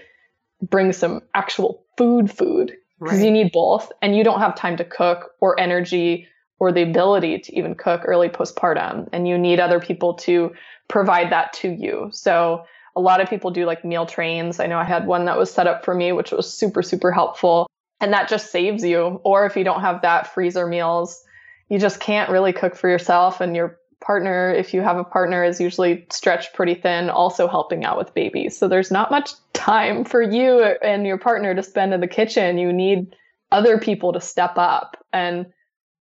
[0.62, 3.25] bring some actual food food because right.
[3.25, 6.27] you need both and you don't have time to cook or energy
[6.59, 10.53] or the ability to even cook early postpartum and you need other people to
[10.88, 12.11] provide that to you.
[12.12, 14.61] So a lot of people do like meal trains.
[14.61, 17.11] I know i had one that was set up for me which was super super
[17.11, 17.66] helpful
[18.01, 21.23] and that just saves you or if you don't have that freezer meals.
[21.68, 25.45] You just can't really cook for yourself and your partner if you have a partner
[25.45, 28.59] is usually stretched pretty thin also helping out with babies.
[28.59, 32.59] So there's not much time for you and your partner to spend in the kitchen.
[32.59, 33.15] You need
[33.53, 34.97] other people to step up.
[35.13, 35.47] And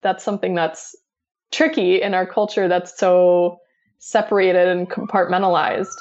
[0.02, 0.96] that's something that's
[1.52, 3.60] tricky in our culture that's so
[3.98, 5.96] separated and compartmentalized.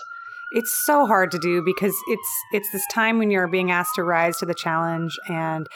[0.52, 4.04] It's so hard to do because it's it's this time when you're being asked to
[4.04, 5.66] rise to the challenge and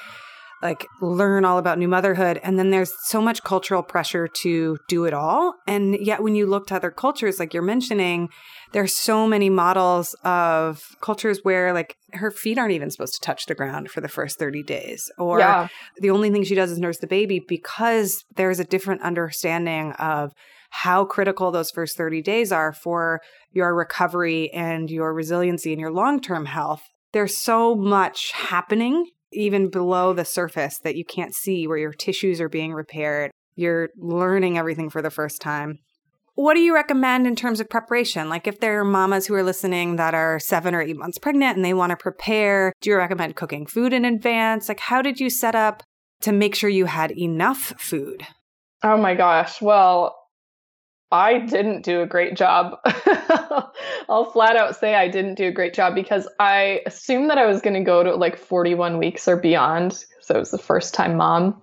[0.63, 5.05] like learn all about new motherhood and then there's so much cultural pressure to do
[5.05, 5.55] it all.
[5.67, 8.29] And yet when you look to other cultures like you're mentioning
[8.73, 13.47] there's so many models of cultures where like her feet aren't even supposed to touch
[13.47, 15.11] the ground for the first 30 days.
[15.19, 15.69] Or yeah.
[15.99, 20.33] the only thing she does is nurse the baby because there's a different understanding of
[20.71, 23.21] how critical those first 30 days are for
[23.51, 26.83] your recovery and your resiliency and your long-term health.
[27.13, 32.41] There's so much happening even below the surface that you can't see where your tissues
[32.41, 33.31] are being repaired.
[33.55, 35.79] You're learning everything for the first time.
[36.35, 38.31] What do you recommend in terms of preparation?
[38.31, 41.57] Like, if there are mamas who are listening that are seven or eight months pregnant
[41.57, 44.69] and they want to prepare, do you recommend cooking food in advance?
[44.69, 45.83] Like, how did you set up
[46.23, 48.27] to make sure you had enough food?
[48.83, 49.61] Oh my gosh.
[49.61, 50.17] Well,
[51.13, 52.79] I didn't do a great job.
[54.09, 57.47] I'll flat out say I didn't do a great job because I assumed that I
[57.47, 60.05] was going to go to like 41 weeks or beyond.
[60.23, 61.61] So it was the first time mom.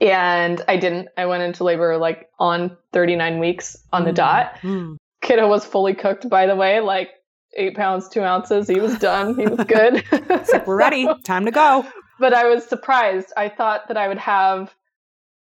[0.00, 1.08] And I didn't.
[1.18, 4.16] I went into labor like on 39 weeks on the mm.
[4.16, 4.54] dot.
[4.62, 4.96] Mm.
[5.20, 7.10] Kiddo was fully cooked, by the way, like
[7.56, 8.66] eight pounds, two ounces.
[8.66, 9.34] He was done.
[9.36, 10.04] He was good.
[10.12, 11.06] it's like, we're ready.
[11.24, 11.86] Time to go.
[12.18, 13.32] But I was surprised.
[13.36, 14.74] I thought that I would have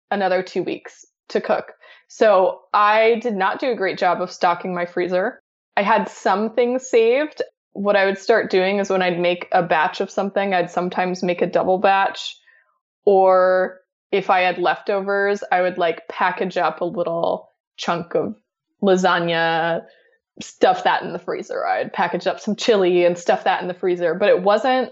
[0.10, 1.74] another two weeks to cook.
[2.16, 5.40] So I did not do a great job of stocking my freezer.
[5.76, 7.42] I had some things saved.
[7.72, 11.24] What I would start doing is when I'd make a batch of something, I'd sometimes
[11.24, 12.38] make a double batch.
[13.04, 13.80] Or
[14.12, 18.36] if I had leftovers, I would like package up a little chunk of
[18.84, 19.82] lasagna,
[20.40, 21.66] stuff that in the freezer.
[21.66, 24.14] I'd package up some chili and stuff that in the freezer.
[24.14, 24.92] But it wasn't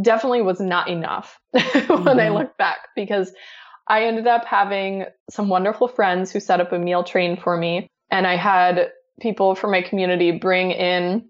[0.00, 2.18] definitely was not enough when mm-hmm.
[2.18, 3.30] I look back because
[3.86, 7.86] I ended up having some wonderful friends who set up a meal train for me.
[8.10, 11.28] And I had people from my community bring in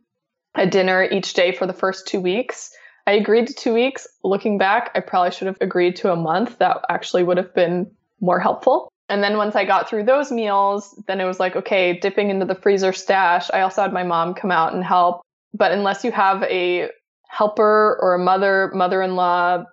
[0.55, 2.71] a dinner each day for the first two weeks.
[3.07, 4.07] I agreed to two weeks.
[4.23, 6.59] Looking back, I probably should have agreed to a month.
[6.59, 7.91] That actually would have been
[8.21, 8.89] more helpful.
[9.09, 12.47] And then once I got through those meals, then it was like, okay, dipping into
[12.47, 13.51] the freezer stash.
[13.53, 15.21] I also had my mom come out and help.
[15.53, 16.89] But unless you have a
[17.29, 19.65] helper or a mother, mother in law,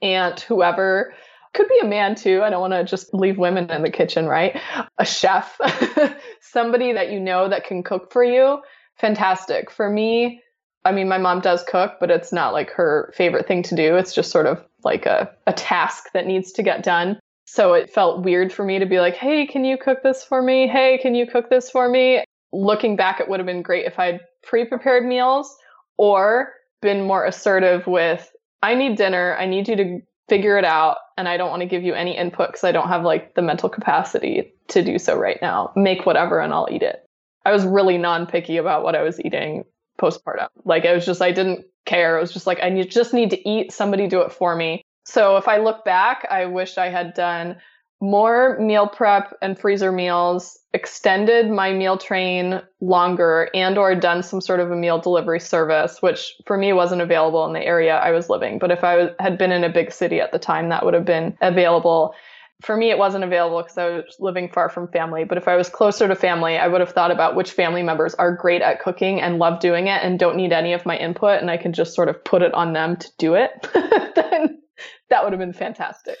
[0.00, 1.12] aunt, whoever,
[1.58, 2.42] could be a man too.
[2.42, 4.58] I don't want to just leave women in the kitchen, right?
[4.98, 5.60] A chef,
[6.40, 8.62] somebody that you know that can cook for you.
[8.96, 9.68] Fantastic.
[9.68, 10.40] For me,
[10.84, 13.96] I mean, my mom does cook, but it's not like her favorite thing to do.
[13.96, 17.18] It's just sort of like a, a task that needs to get done.
[17.46, 20.40] So it felt weird for me to be like, hey, can you cook this for
[20.40, 20.68] me?
[20.68, 22.22] Hey, can you cook this for me?
[22.52, 25.56] Looking back, it would have been great if I'd pre prepared meals
[25.96, 28.30] or been more assertive with,
[28.62, 29.36] I need dinner.
[29.36, 32.16] I need you to figure it out and I don't want to give you any
[32.16, 35.72] input because I don't have like the mental capacity to do so right now.
[35.74, 37.04] Make whatever and I'll eat it.
[37.44, 39.64] I was really non picky about what I was eating
[40.00, 40.48] postpartum.
[40.64, 42.16] Like it was just I didn't care.
[42.16, 43.72] It was just like I just need to eat.
[43.72, 44.82] Somebody do it for me.
[45.04, 47.56] So if I look back, I wish I had done
[48.00, 54.40] more meal prep and freezer meals, extended my meal train longer and or done some
[54.40, 58.10] sort of a meal delivery service, which for me wasn't available in the area I
[58.10, 58.58] was living.
[58.58, 61.04] But if I had been in a big city at the time, that would have
[61.04, 62.14] been available.
[62.60, 65.24] For me, it wasn't available because I was living far from family.
[65.24, 68.14] But if I was closer to family, I would have thought about which family members
[68.14, 71.40] are great at cooking and love doing it and don't need any of my input.
[71.40, 73.50] And I can just sort of put it on them to do it.
[74.14, 74.60] then
[75.08, 76.18] that would have been fantastic.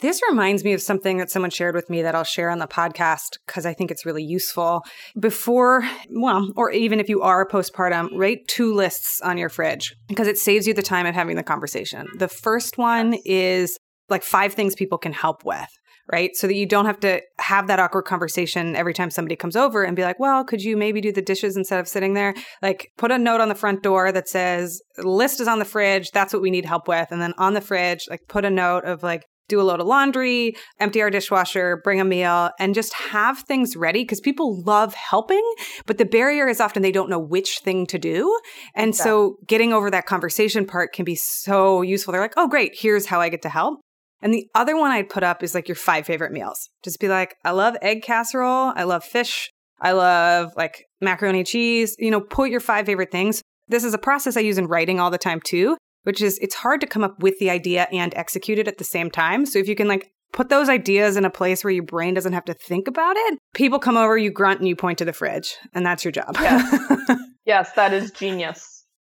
[0.00, 2.66] This reminds me of something that someone shared with me that I'll share on the
[2.66, 4.82] podcast because I think it's really useful.
[5.18, 10.28] Before, well, or even if you are postpartum, write two lists on your fridge because
[10.28, 12.06] it saves you the time of having the conversation.
[12.18, 13.78] The first one is
[14.10, 15.70] like five things people can help with
[16.08, 16.36] right?
[16.36, 19.82] So that you don't have to have that awkward conversation every time somebody comes over
[19.82, 22.34] and be like, well, could you maybe do the dishes instead of sitting there?
[22.62, 26.10] Like, put a note on the front door that says, list is on the fridge.
[26.12, 27.08] That's what we need help with.
[27.10, 29.86] And then on the fridge, like, put a note of like, do a load of
[29.86, 34.94] laundry, empty our dishwasher, bring a meal, and just have things ready because people love
[34.94, 35.42] helping.
[35.86, 38.38] But the barrier is often they don't know which thing to do.
[38.74, 39.02] And yeah.
[39.02, 42.12] so getting over that conversation part can be so useful.
[42.12, 43.80] They're like, oh, great, here's how I get to help.
[44.22, 46.68] And the other one I'd put up is like your five favorite meals.
[46.82, 48.72] Just be like, I love egg casserole.
[48.74, 49.50] I love fish.
[49.80, 51.94] I love like macaroni cheese.
[51.98, 53.42] You know, put your five favorite things.
[53.68, 56.54] This is a process I use in writing all the time too which is it's
[56.54, 59.44] hard to come up with the idea and execute it at the same time.
[59.44, 62.32] So if you can like put those ideas in a place where your brain doesn't
[62.32, 65.12] have to think about it, people come over, you grunt and you point to the
[65.12, 66.36] fridge, and that's your job.
[66.40, 68.75] Yes, yes that is genius.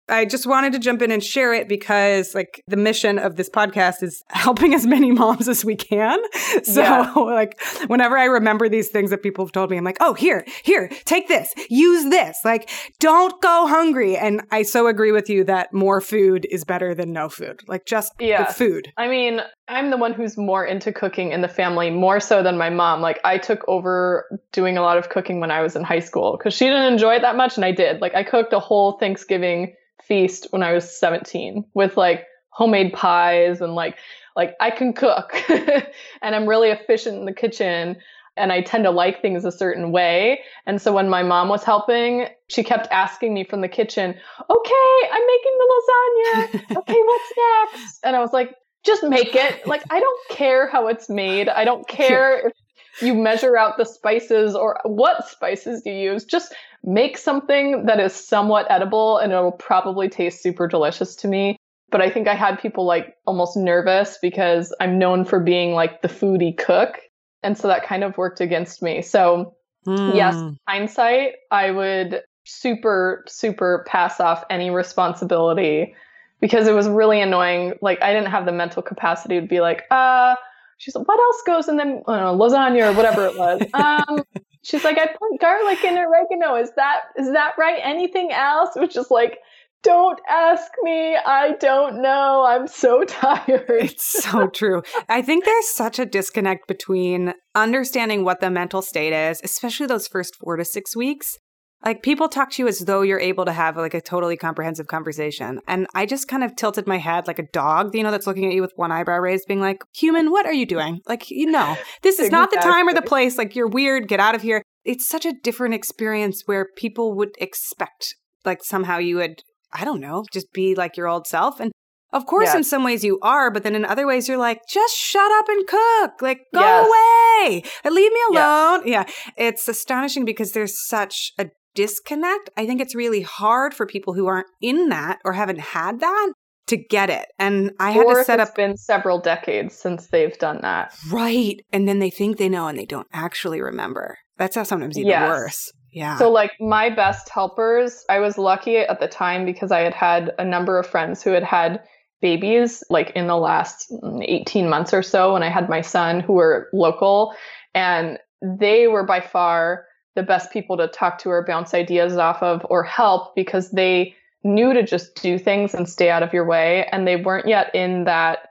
[0.09, 3.49] I just wanted to jump in and share it because like the mission of this
[3.49, 6.19] podcast is helping as many moms as we can.
[6.63, 7.13] So yeah.
[7.15, 10.45] like whenever I remember these things that people have told me, I'm like, oh, here,
[10.63, 12.37] here, take this, use this.
[12.43, 14.17] Like, don't go hungry.
[14.17, 17.61] And I so agree with you that more food is better than no food.
[17.67, 18.51] Like just yeah.
[18.51, 18.91] food.
[18.97, 22.57] I mean, I'm the one who's more into cooking in the family, more so than
[22.57, 23.01] my mom.
[23.01, 26.37] Like I took over doing a lot of cooking when I was in high school
[26.37, 28.01] because she didn't enjoy it that much and I did.
[28.01, 33.61] Like I cooked a whole Thanksgiving feast when I was 17 with like homemade pies
[33.61, 33.97] and like
[34.35, 37.97] like I can cook and I'm really efficient in the kitchen
[38.37, 40.41] and I tend to like things a certain way.
[40.67, 44.11] And so when my mom was helping, she kept asking me from the kitchen,
[44.49, 46.77] "Okay, I'm making the lasagna.
[46.77, 47.33] Okay, what's
[47.73, 49.65] next?" And I was like, "Just make it.
[49.65, 51.49] Like I don't care how it's made.
[51.49, 52.53] I don't care if
[53.01, 56.25] you measure out the spices or what spices do you use.
[56.25, 61.57] Just make something that is somewhat edible and it'll probably taste super delicious to me.
[61.89, 66.01] But I think I had people like almost nervous because I'm known for being like
[66.01, 66.97] the foodie cook.
[67.43, 69.01] And so that kind of worked against me.
[69.01, 69.55] So,
[69.87, 70.15] mm.
[70.15, 70.35] yes,
[70.67, 75.95] hindsight, I would super, super pass off any responsibility
[76.41, 77.73] because it was really annoying.
[77.81, 80.35] Like, I didn't have the mental capacity to be like, uh,
[80.77, 83.61] she's like, what else goes in the know, lasagna or whatever it was?
[83.73, 84.23] Um,
[84.63, 86.55] she's like, I put garlic and oregano.
[86.55, 87.79] Is that is that right?
[87.83, 88.71] Anything else?
[88.75, 89.39] Which is like,
[89.83, 91.15] don't ask me.
[91.15, 92.45] I don't know.
[92.45, 93.65] I'm so tired.
[93.69, 94.83] It's so true.
[95.07, 100.07] I think there's such a disconnect between understanding what the mental state is, especially those
[100.07, 101.37] first four to six weeks,
[101.85, 104.87] like people talk to you as though you're able to have like a totally comprehensive
[104.87, 105.59] conversation.
[105.67, 108.45] And I just kind of tilted my head like a dog, you know, that's looking
[108.45, 111.01] at you with one eyebrow raised, being like, human, what are you doing?
[111.07, 113.37] Like, you know, this is not the time or the place.
[113.37, 114.07] Like, you're weird.
[114.07, 114.63] Get out of here.
[114.83, 118.15] It's such a different experience where people would expect
[118.45, 119.41] like somehow you would,
[119.73, 121.59] I don't know, just be like your old self.
[121.59, 121.71] And
[122.13, 122.55] Of course, Yes.
[122.55, 125.49] in some ways you are, but then in other ways you're like, just shut up
[125.49, 126.21] and cook.
[126.21, 126.87] Like, go Yes.
[126.87, 128.39] away and leave me Yes.
[128.39, 128.87] alone.
[128.87, 129.03] Yeah.
[129.35, 131.47] It's astonishing because there's such a
[131.77, 132.49] disconnect.
[132.57, 136.33] I think it's really hard for people who aren't in that or haven't had that
[136.65, 137.27] to get it.
[137.37, 140.93] And I had or to set it's up been several decades since they've done that.
[141.11, 141.61] right.
[141.71, 144.17] And then they think they know and they don't actually remember.
[144.37, 145.29] That's how sometimes even Yes.
[145.29, 145.71] worse.
[145.93, 146.17] Yeah.
[146.17, 150.33] So, like, my best helpers, I was lucky at the time because I had had
[150.37, 151.81] a number of friends who had had
[152.21, 156.19] babies, like, in the last mm, 18 months or so when I had my son,
[156.19, 157.33] who were local.
[157.73, 159.86] And they were by far
[160.17, 164.15] the best people to talk to or bounce ideas off of or help because they
[164.43, 166.87] knew to just do things and stay out of your way.
[166.91, 168.49] And they weren't yet in that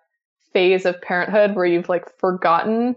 [0.52, 2.94] phase of parenthood where you've like forgotten.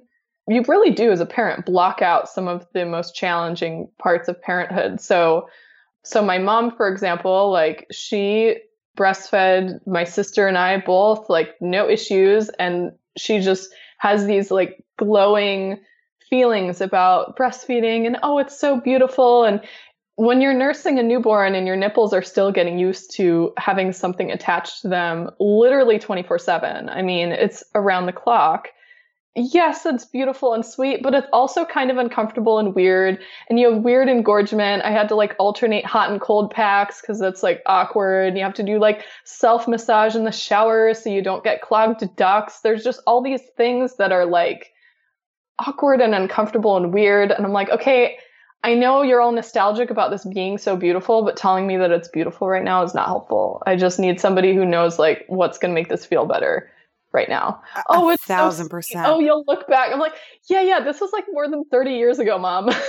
[0.48, 4.42] You really do as a parent block out some of the most challenging parts of
[4.42, 5.02] parenthood.
[5.02, 5.50] So
[6.04, 8.58] so my mom for example like she
[8.98, 12.50] breastfed my sister and i both like no issues.
[12.60, 15.80] And she just has these like glowing
[16.30, 19.62] feelings about breastfeeding and oh it's so beautiful and
[20.16, 24.32] when you're nursing a newborn and your nipples are still getting used to having something
[24.32, 28.70] attached to them literally 24 7 i mean it's around the clock
[29.36, 33.20] yes, it's beautiful and sweet, but it's also kind of uncomfortable and weird.
[33.50, 34.84] And you have weird engorgement.
[34.84, 38.36] I had to like alternate hot and cold packs because that's like awkward.
[38.36, 42.04] You have to do like self massage in the shower so you don't get clogged
[42.16, 42.62] ducts.
[42.62, 44.72] There's just all these things that are like
[45.68, 47.32] awkward and uncomfortable and weird.
[47.32, 48.18] And I'm like, okay,
[48.64, 52.08] I know you're all nostalgic about this being so beautiful, but telling me that it's
[52.10, 53.64] beautiful right now is not helpful.
[53.66, 56.70] I just need somebody who knows like what's going to make this feel better
[57.12, 57.62] right now.
[57.76, 58.72] A- Oh, it's so thousand sweet.
[58.72, 59.08] percent.
[59.08, 59.92] Oh, you'll look back.
[59.94, 60.14] I'm like,
[60.50, 62.70] yeah, yeah, this was like more than 30 years ago, mom.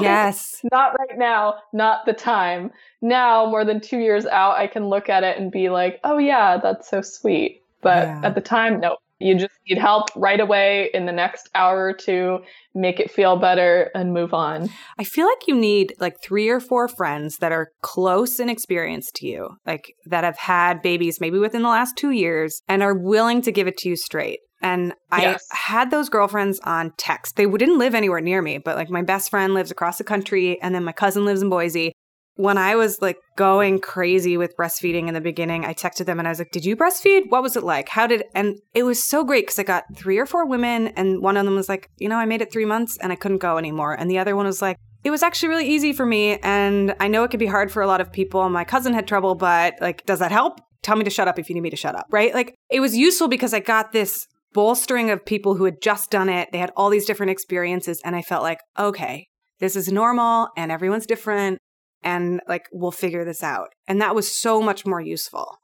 [0.00, 0.60] Yes.
[0.70, 2.70] Not right now, not the time.
[3.00, 6.18] Now, more than two years out, I can look at it and be like, oh,
[6.18, 7.62] yeah, that's so sweet.
[7.80, 8.20] But Yeah.
[8.24, 8.98] at the time, no.
[9.20, 12.38] You just need help right away in the next hour or two,
[12.74, 14.68] make it feel better and move on.
[14.98, 19.10] I feel like you need like three or four friends that are close in experience
[19.16, 22.96] to you, like that have had babies maybe within the last two years and are
[22.96, 24.38] willing to give it to you straight.
[24.60, 25.46] And I Yes.
[25.52, 27.36] had those girlfriends on text.
[27.36, 30.60] They didn't live anywhere near me, but like my best friend lives across the country
[30.60, 31.92] and then my cousin lives in Boise.
[32.38, 36.28] When I was like going crazy with breastfeeding in the beginning, I texted them and
[36.28, 37.24] I was like, Did you breastfeed?
[37.30, 37.88] What was it like?
[37.88, 41.20] How did, and it was so great because I got three or four women and
[41.20, 43.38] one of them was like, You know, I made it three months and I couldn't
[43.38, 43.92] go anymore.
[43.92, 46.38] And the other one was like, it was actually really easy for me.
[46.38, 48.48] And I know it could be hard for a lot of people.
[48.48, 50.60] My cousin had trouble, but like, does that help?
[50.82, 52.32] Tell me to shut up if you need me to shut up, right?
[52.32, 56.28] Like, it was useful because I got this bolstering of people who had just done
[56.28, 56.50] it.
[56.52, 58.00] They had all these different experiences.
[58.04, 59.26] And I felt like, okay,
[59.60, 61.58] this is normal and everyone's different.
[62.02, 63.74] And like, we'll figure this out.
[63.86, 65.58] And that was so much more useful.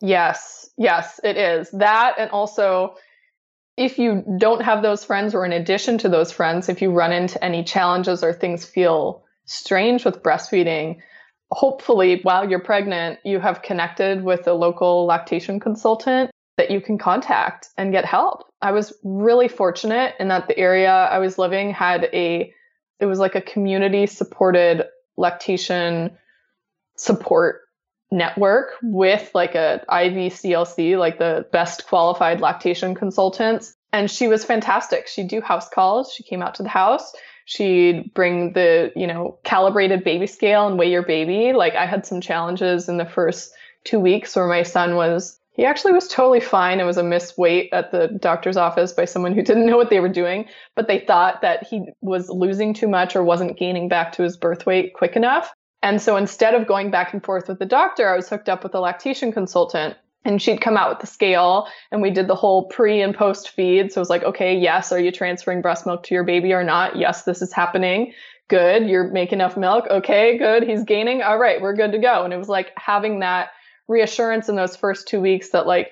[0.00, 1.70] Yes, yes, it is.
[1.72, 2.94] That and also
[3.78, 7.12] if you don't have those friends or in addition to those friends, if you run
[7.12, 10.98] into any challenges or things feel strange with breastfeeding,
[11.52, 16.98] hopefully while you're pregnant, you have connected with a local lactation consultant that you can
[16.98, 18.42] contact and get help.
[18.60, 22.52] I was really fortunate in that the area I was living had a
[23.00, 24.82] it was like a community supported
[25.18, 26.16] lactation
[26.96, 27.62] support
[28.10, 33.74] network with like a IBCLC, like the best qualified lactation consultants.
[33.92, 35.06] And she was fantastic.
[35.06, 36.12] She'd do house calls.
[36.12, 37.12] She came out to the house.
[37.44, 41.52] She'd bring the, you know, calibrated baby scale and weigh your baby.
[41.52, 43.50] Like I had some challenges in the first
[43.84, 46.78] two weeks where my son was, he actually was totally fine.
[46.78, 49.90] It was a missed weight at the doctor's office by someone who didn't know what
[49.90, 50.46] they were doing,
[50.76, 54.36] but they thought that he was losing too much or wasn't gaining back to his
[54.36, 55.52] birth weight quick enough.
[55.82, 58.62] And so instead of going back and forth with the doctor, I was hooked up
[58.62, 62.36] with a lactation consultant and she'd come out with the scale and we did the
[62.36, 63.90] whole pre and post feed.
[63.90, 66.62] So it was like, okay, yes, are you transferring breast milk to your baby or
[66.62, 66.94] not?
[66.94, 68.12] Yes, this is happening.
[68.46, 68.88] Good.
[68.88, 69.86] You're making enough milk.
[69.90, 70.62] Okay, good.
[70.62, 71.20] He's gaining.
[71.20, 72.22] All right, we're good to go.
[72.22, 73.48] And it was like having that
[73.88, 75.90] reassurance in those first two weeks that like,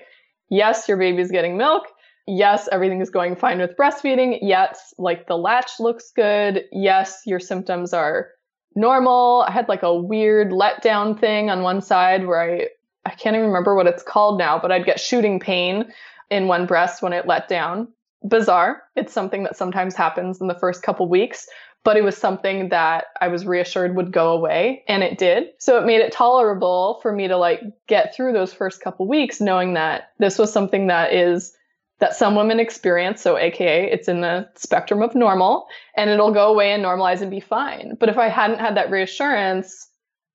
[0.49, 1.83] yes, your baby's getting milk.
[2.27, 4.39] Yes, everything is going fine with breastfeeding.
[4.41, 6.65] Yes, like the latch looks good.
[6.71, 8.29] Yes, your symptoms are
[8.75, 9.45] normal.
[9.47, 12.67] I had like a weird letdown thing on one side where I
[13.05, 15.85] I can't even remember what it's called now, but I'd get shooting pain
[16.29, 17.87] in one breast when it let down.
[18.27, 18.83] Bizarre.
[18.97, 21.47] It's something that sometimes happens in the first couple weeks,
[21.87, 25.53] but it was something that I was reassured would go away and it did.
[25.57, 29.39] So it made it tolerable for me to like get through those first couple weeks
[29.39, 31.55] knowing that this was something that is
[31.99, 33.21] that some women experience.
[33.21, 37.31] So, AKA, it's in the spectrum of normal and it'll go away and normalize and
[37.31, 37.95] be fine.
[37.97, 39.87] But if I hadn't had that reassurance,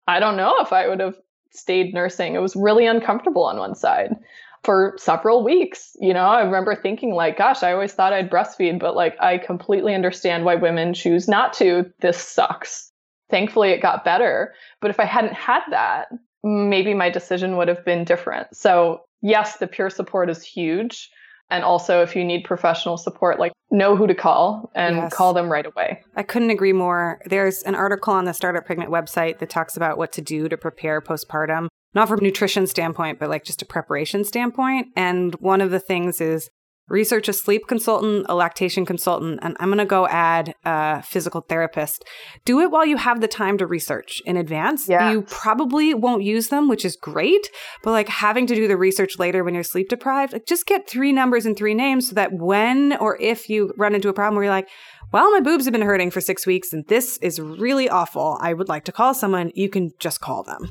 [0.09, 1.17] I don't know if I would have
[1.51, 2.35] stayed nursing.
[2.35, 4.17] It was really uncomfortable on one side.
[4.65, 5.97] For several weeks.
[6.01, 9.39] You know, I remember thinking, like, gosh, I always thought I'd breastfeed, but like, I
[9.39, 11.91] completely understand why women choose not to.
[12.01, 12.91] This sucks.
[13.31, 14.55] Thankfully, it got better.
[14.81, 16.09] But if I hadn't had that,
[16.45, 18.55] maybe my decision would have been different.
[18.55, 21.11] So, yes, the peer support is huge.
[21.51, 25.15] And also, if you need professional support, like know who to call and yes.
[25.15, 26.03] call them right away.
[26.17, 27.21] I couldn't agree more.
[27.27, 30.57] There's an article on the Startup Pregnant website that talks about what to do to
[30.57, 34.89] prepare postpartum not from a nutrition standpoint, but like just a preparation standpoint.
[34.97, 36.51] And one of the things is
[36.89, 41.41] research a sleep consultant, a lactation consultant, and I'm going to go add a physical
[41.41, 42.05] therapist.
[42.45, 44.89] Do it while you have the time to research in advance.
[44.89, 45.11] Yeah.
[45.11, 47.49] You probably won't use them, which is great,
[47.83, 50.89] but like having to do the research later when you're sleep deprived, like just get
[50.89, 54.37] three numbers and three names so that when or if you run into a problem
[54.37, 54.69] where you're like,
[55.13, 58.39] well, my boobs have been hurting for six weeks and this is really awful.
[58.41, 59.51] I would like to call someone.
[59.55, 60.71] You can just call them.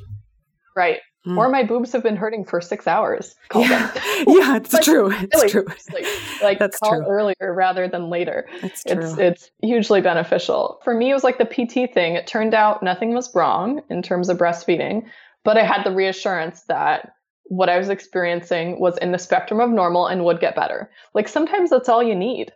[0.75, 0.99] Right.
[1.25, 1.37] Mm.
[1.37, 3.35] Or my boobs have been hurting for six hours.
[3.49, 3.91] Call yeah,
[4.27, 5.11] yeah, it's like, true.
[5.11, 5.65] It's really, true.
[5.93, 6.05] Like,
[6.41, 7.05] like That's call true.
[7.05, 8.47] earlier rather than later.
[8.63, 8.99] It's true.
[8.99, 10.79] It's, it's hugely beneficial.
[10.83, 12.15] For me, it was like the PT thing.
[12.15, 15.03] It turned out nothing was wrong in terms of breastfeeding,
[15.43, 17.13] but I had the reassurance that
[17.43, 20.89] what I was experiencing was in the spectrum of normal and would get better.
[21.13, 22.51] Like sometimes that's all you need.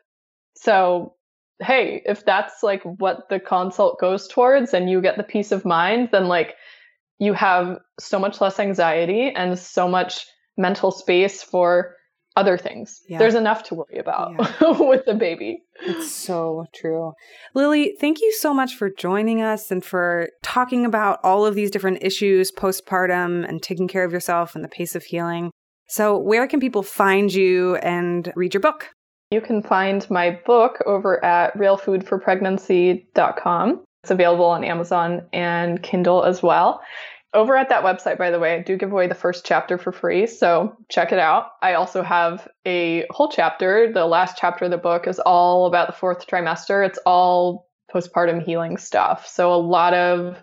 [0.56, 1.14] So,
[1.62, 5.66] hey, if that's like what the consult goes towards and you get the peace of
[5.66, 6.56] mind, then like
[7.20, 10.26] you have so much less anxiety and so much
[10.58, 11.96] mental space for
[12.36, 13.00] other things.
[13.08, 13.20] Yeah.
[13.20, 14.72] There's enough to worry about yeah.
[14.80, 15.64] with the baby.
[15.82, 17.14] It's so true.
[17.54, 21.72] Lily, thank you so much for joining us and for talking about all of these
[21.72, 25.52] different issues postpartum and taking care of yourself and the pace of healing.
[25.88, 28.90] So, where can people find you and read your book?
[29.32, 33.84] You can find my book over at realfoodforpregnancy.com.
[34.06, 36.84] It's available on Amazon and Kindle as well.
[37.34, 39.92] Over at that website, by the way, I do give away the first chapter for
[39.92, 41.48] free, so check it out.
[41.64, 43.92] I also have a whole chapter.
[43.92, 46.86] The last chapter of the book is all about the fourth trimester.
[46.86, 49.26] It's all postpartum healing stuff.
[49.26, 50.38] So a lot of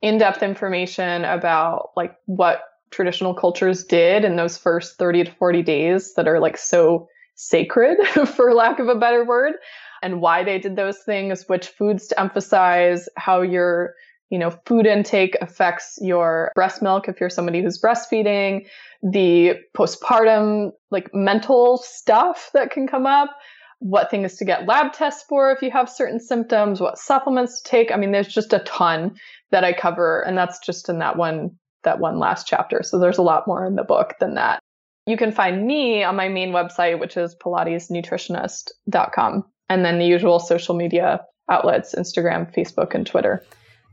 [0.00, 6.14] in-depth information about like what traditional cultures did in those first 30 to 40 days
[6.14, 9.56] that are like so sacred for lack of a better word
[10.02, 13.94] and why they did those things, which foods to emphasize, how your
[14.30, 18.66] you know, food intake affects your breast milk if you're somebody who's breastfeeding,
[19.02, 23.30] the postpartum, like mental stuff that can come up,
[23.78, 27.70] what things to get lab tests for if you have certain symptoms, what supplements to
[27.70, 27.90] take.
[27.90, 29.16] I mean, there's just a ton
[29.50, 31.52] that I cover, and that's just in that one
[31.84, 32.82] that one last chapter.
[32.82, 34.58] So there's a lot more in the book than that.
[35.06, 40.38] You can find me on my main website, which is pilatesnutritionist.com and then the usual
[40.38, 43.44] social media outlets Instagram, Facebook, and Twitter.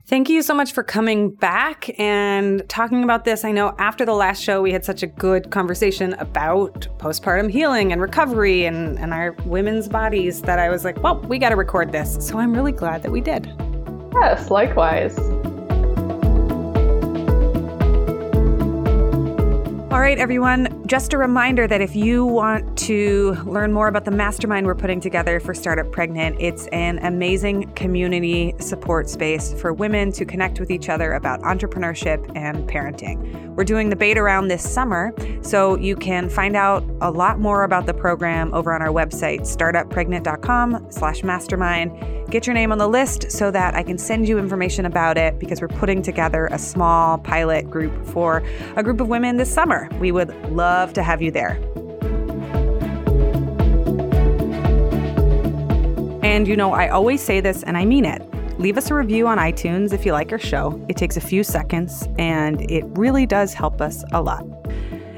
[0.08, 3.44] Thank you so much for coming back and talking about this.
[3.44, 7.92] I know after the last show, we had such a good conversation about postpartum healing
[7.92, 11.56] and recovery and, and our women's bodies that I was like, well, we got to
[11.56, 12.18] record this.
[12.20, 13.52] So I'm really glad that we did.
[14.22, 15.18] Yes, likewise.
[20.06, 24.68] Right, everyone, just a reminder that if you want to learn more about the mastermind
[24.68, 30.24] we're putting together for Startup Pregnant, it's an amazing community support space for women to
[30.24, 33.45] connect with each other about entrepreneurship and parenting.
[33.56, 37.64] We're doing the beta round this summer, so you can find out a lot more
[37.64, 42.30] about the program over on our website, startuppregnant.com slash mastermind.
[42.30, 45.40] Get your name on the list so that I can send you information about it
[45.40, 48.44] because we're putting together a small pilot group for
[48.76, 49.88] a group of women this summer.
[50.00, 51.58] We would love to have you there.
[56.24, 58.22] And you know, I always say this and I mean it.
[58.58, 60.82] Leave us a review on iTunes if you like our show.
[60.88, 64.46] It takes a few seconds and it really does help us a lot.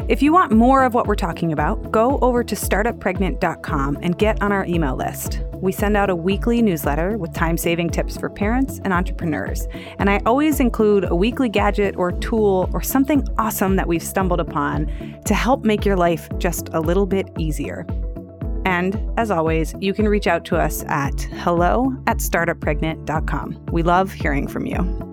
[0.07, 4.41] If you want more of what we're talking about, go over to startuppregnant.com and get
[4.41, 5.43] on our email list.
[5.53, 9.67] We send out a weekly newsletter with time saving tips for parents and entrepreneurs.
[9.99, 14.39] And I always include a weekly gadget or tool or something awesome that we've stumbled
[14.39, 14.87] upon
[15.25, 17.85] to help make your life just a little bit easier.
[18.67, 23.67] And as always, you can reach out to us at hello at startuppregnant.com.
[23.71, 25.06] We love hearing from you.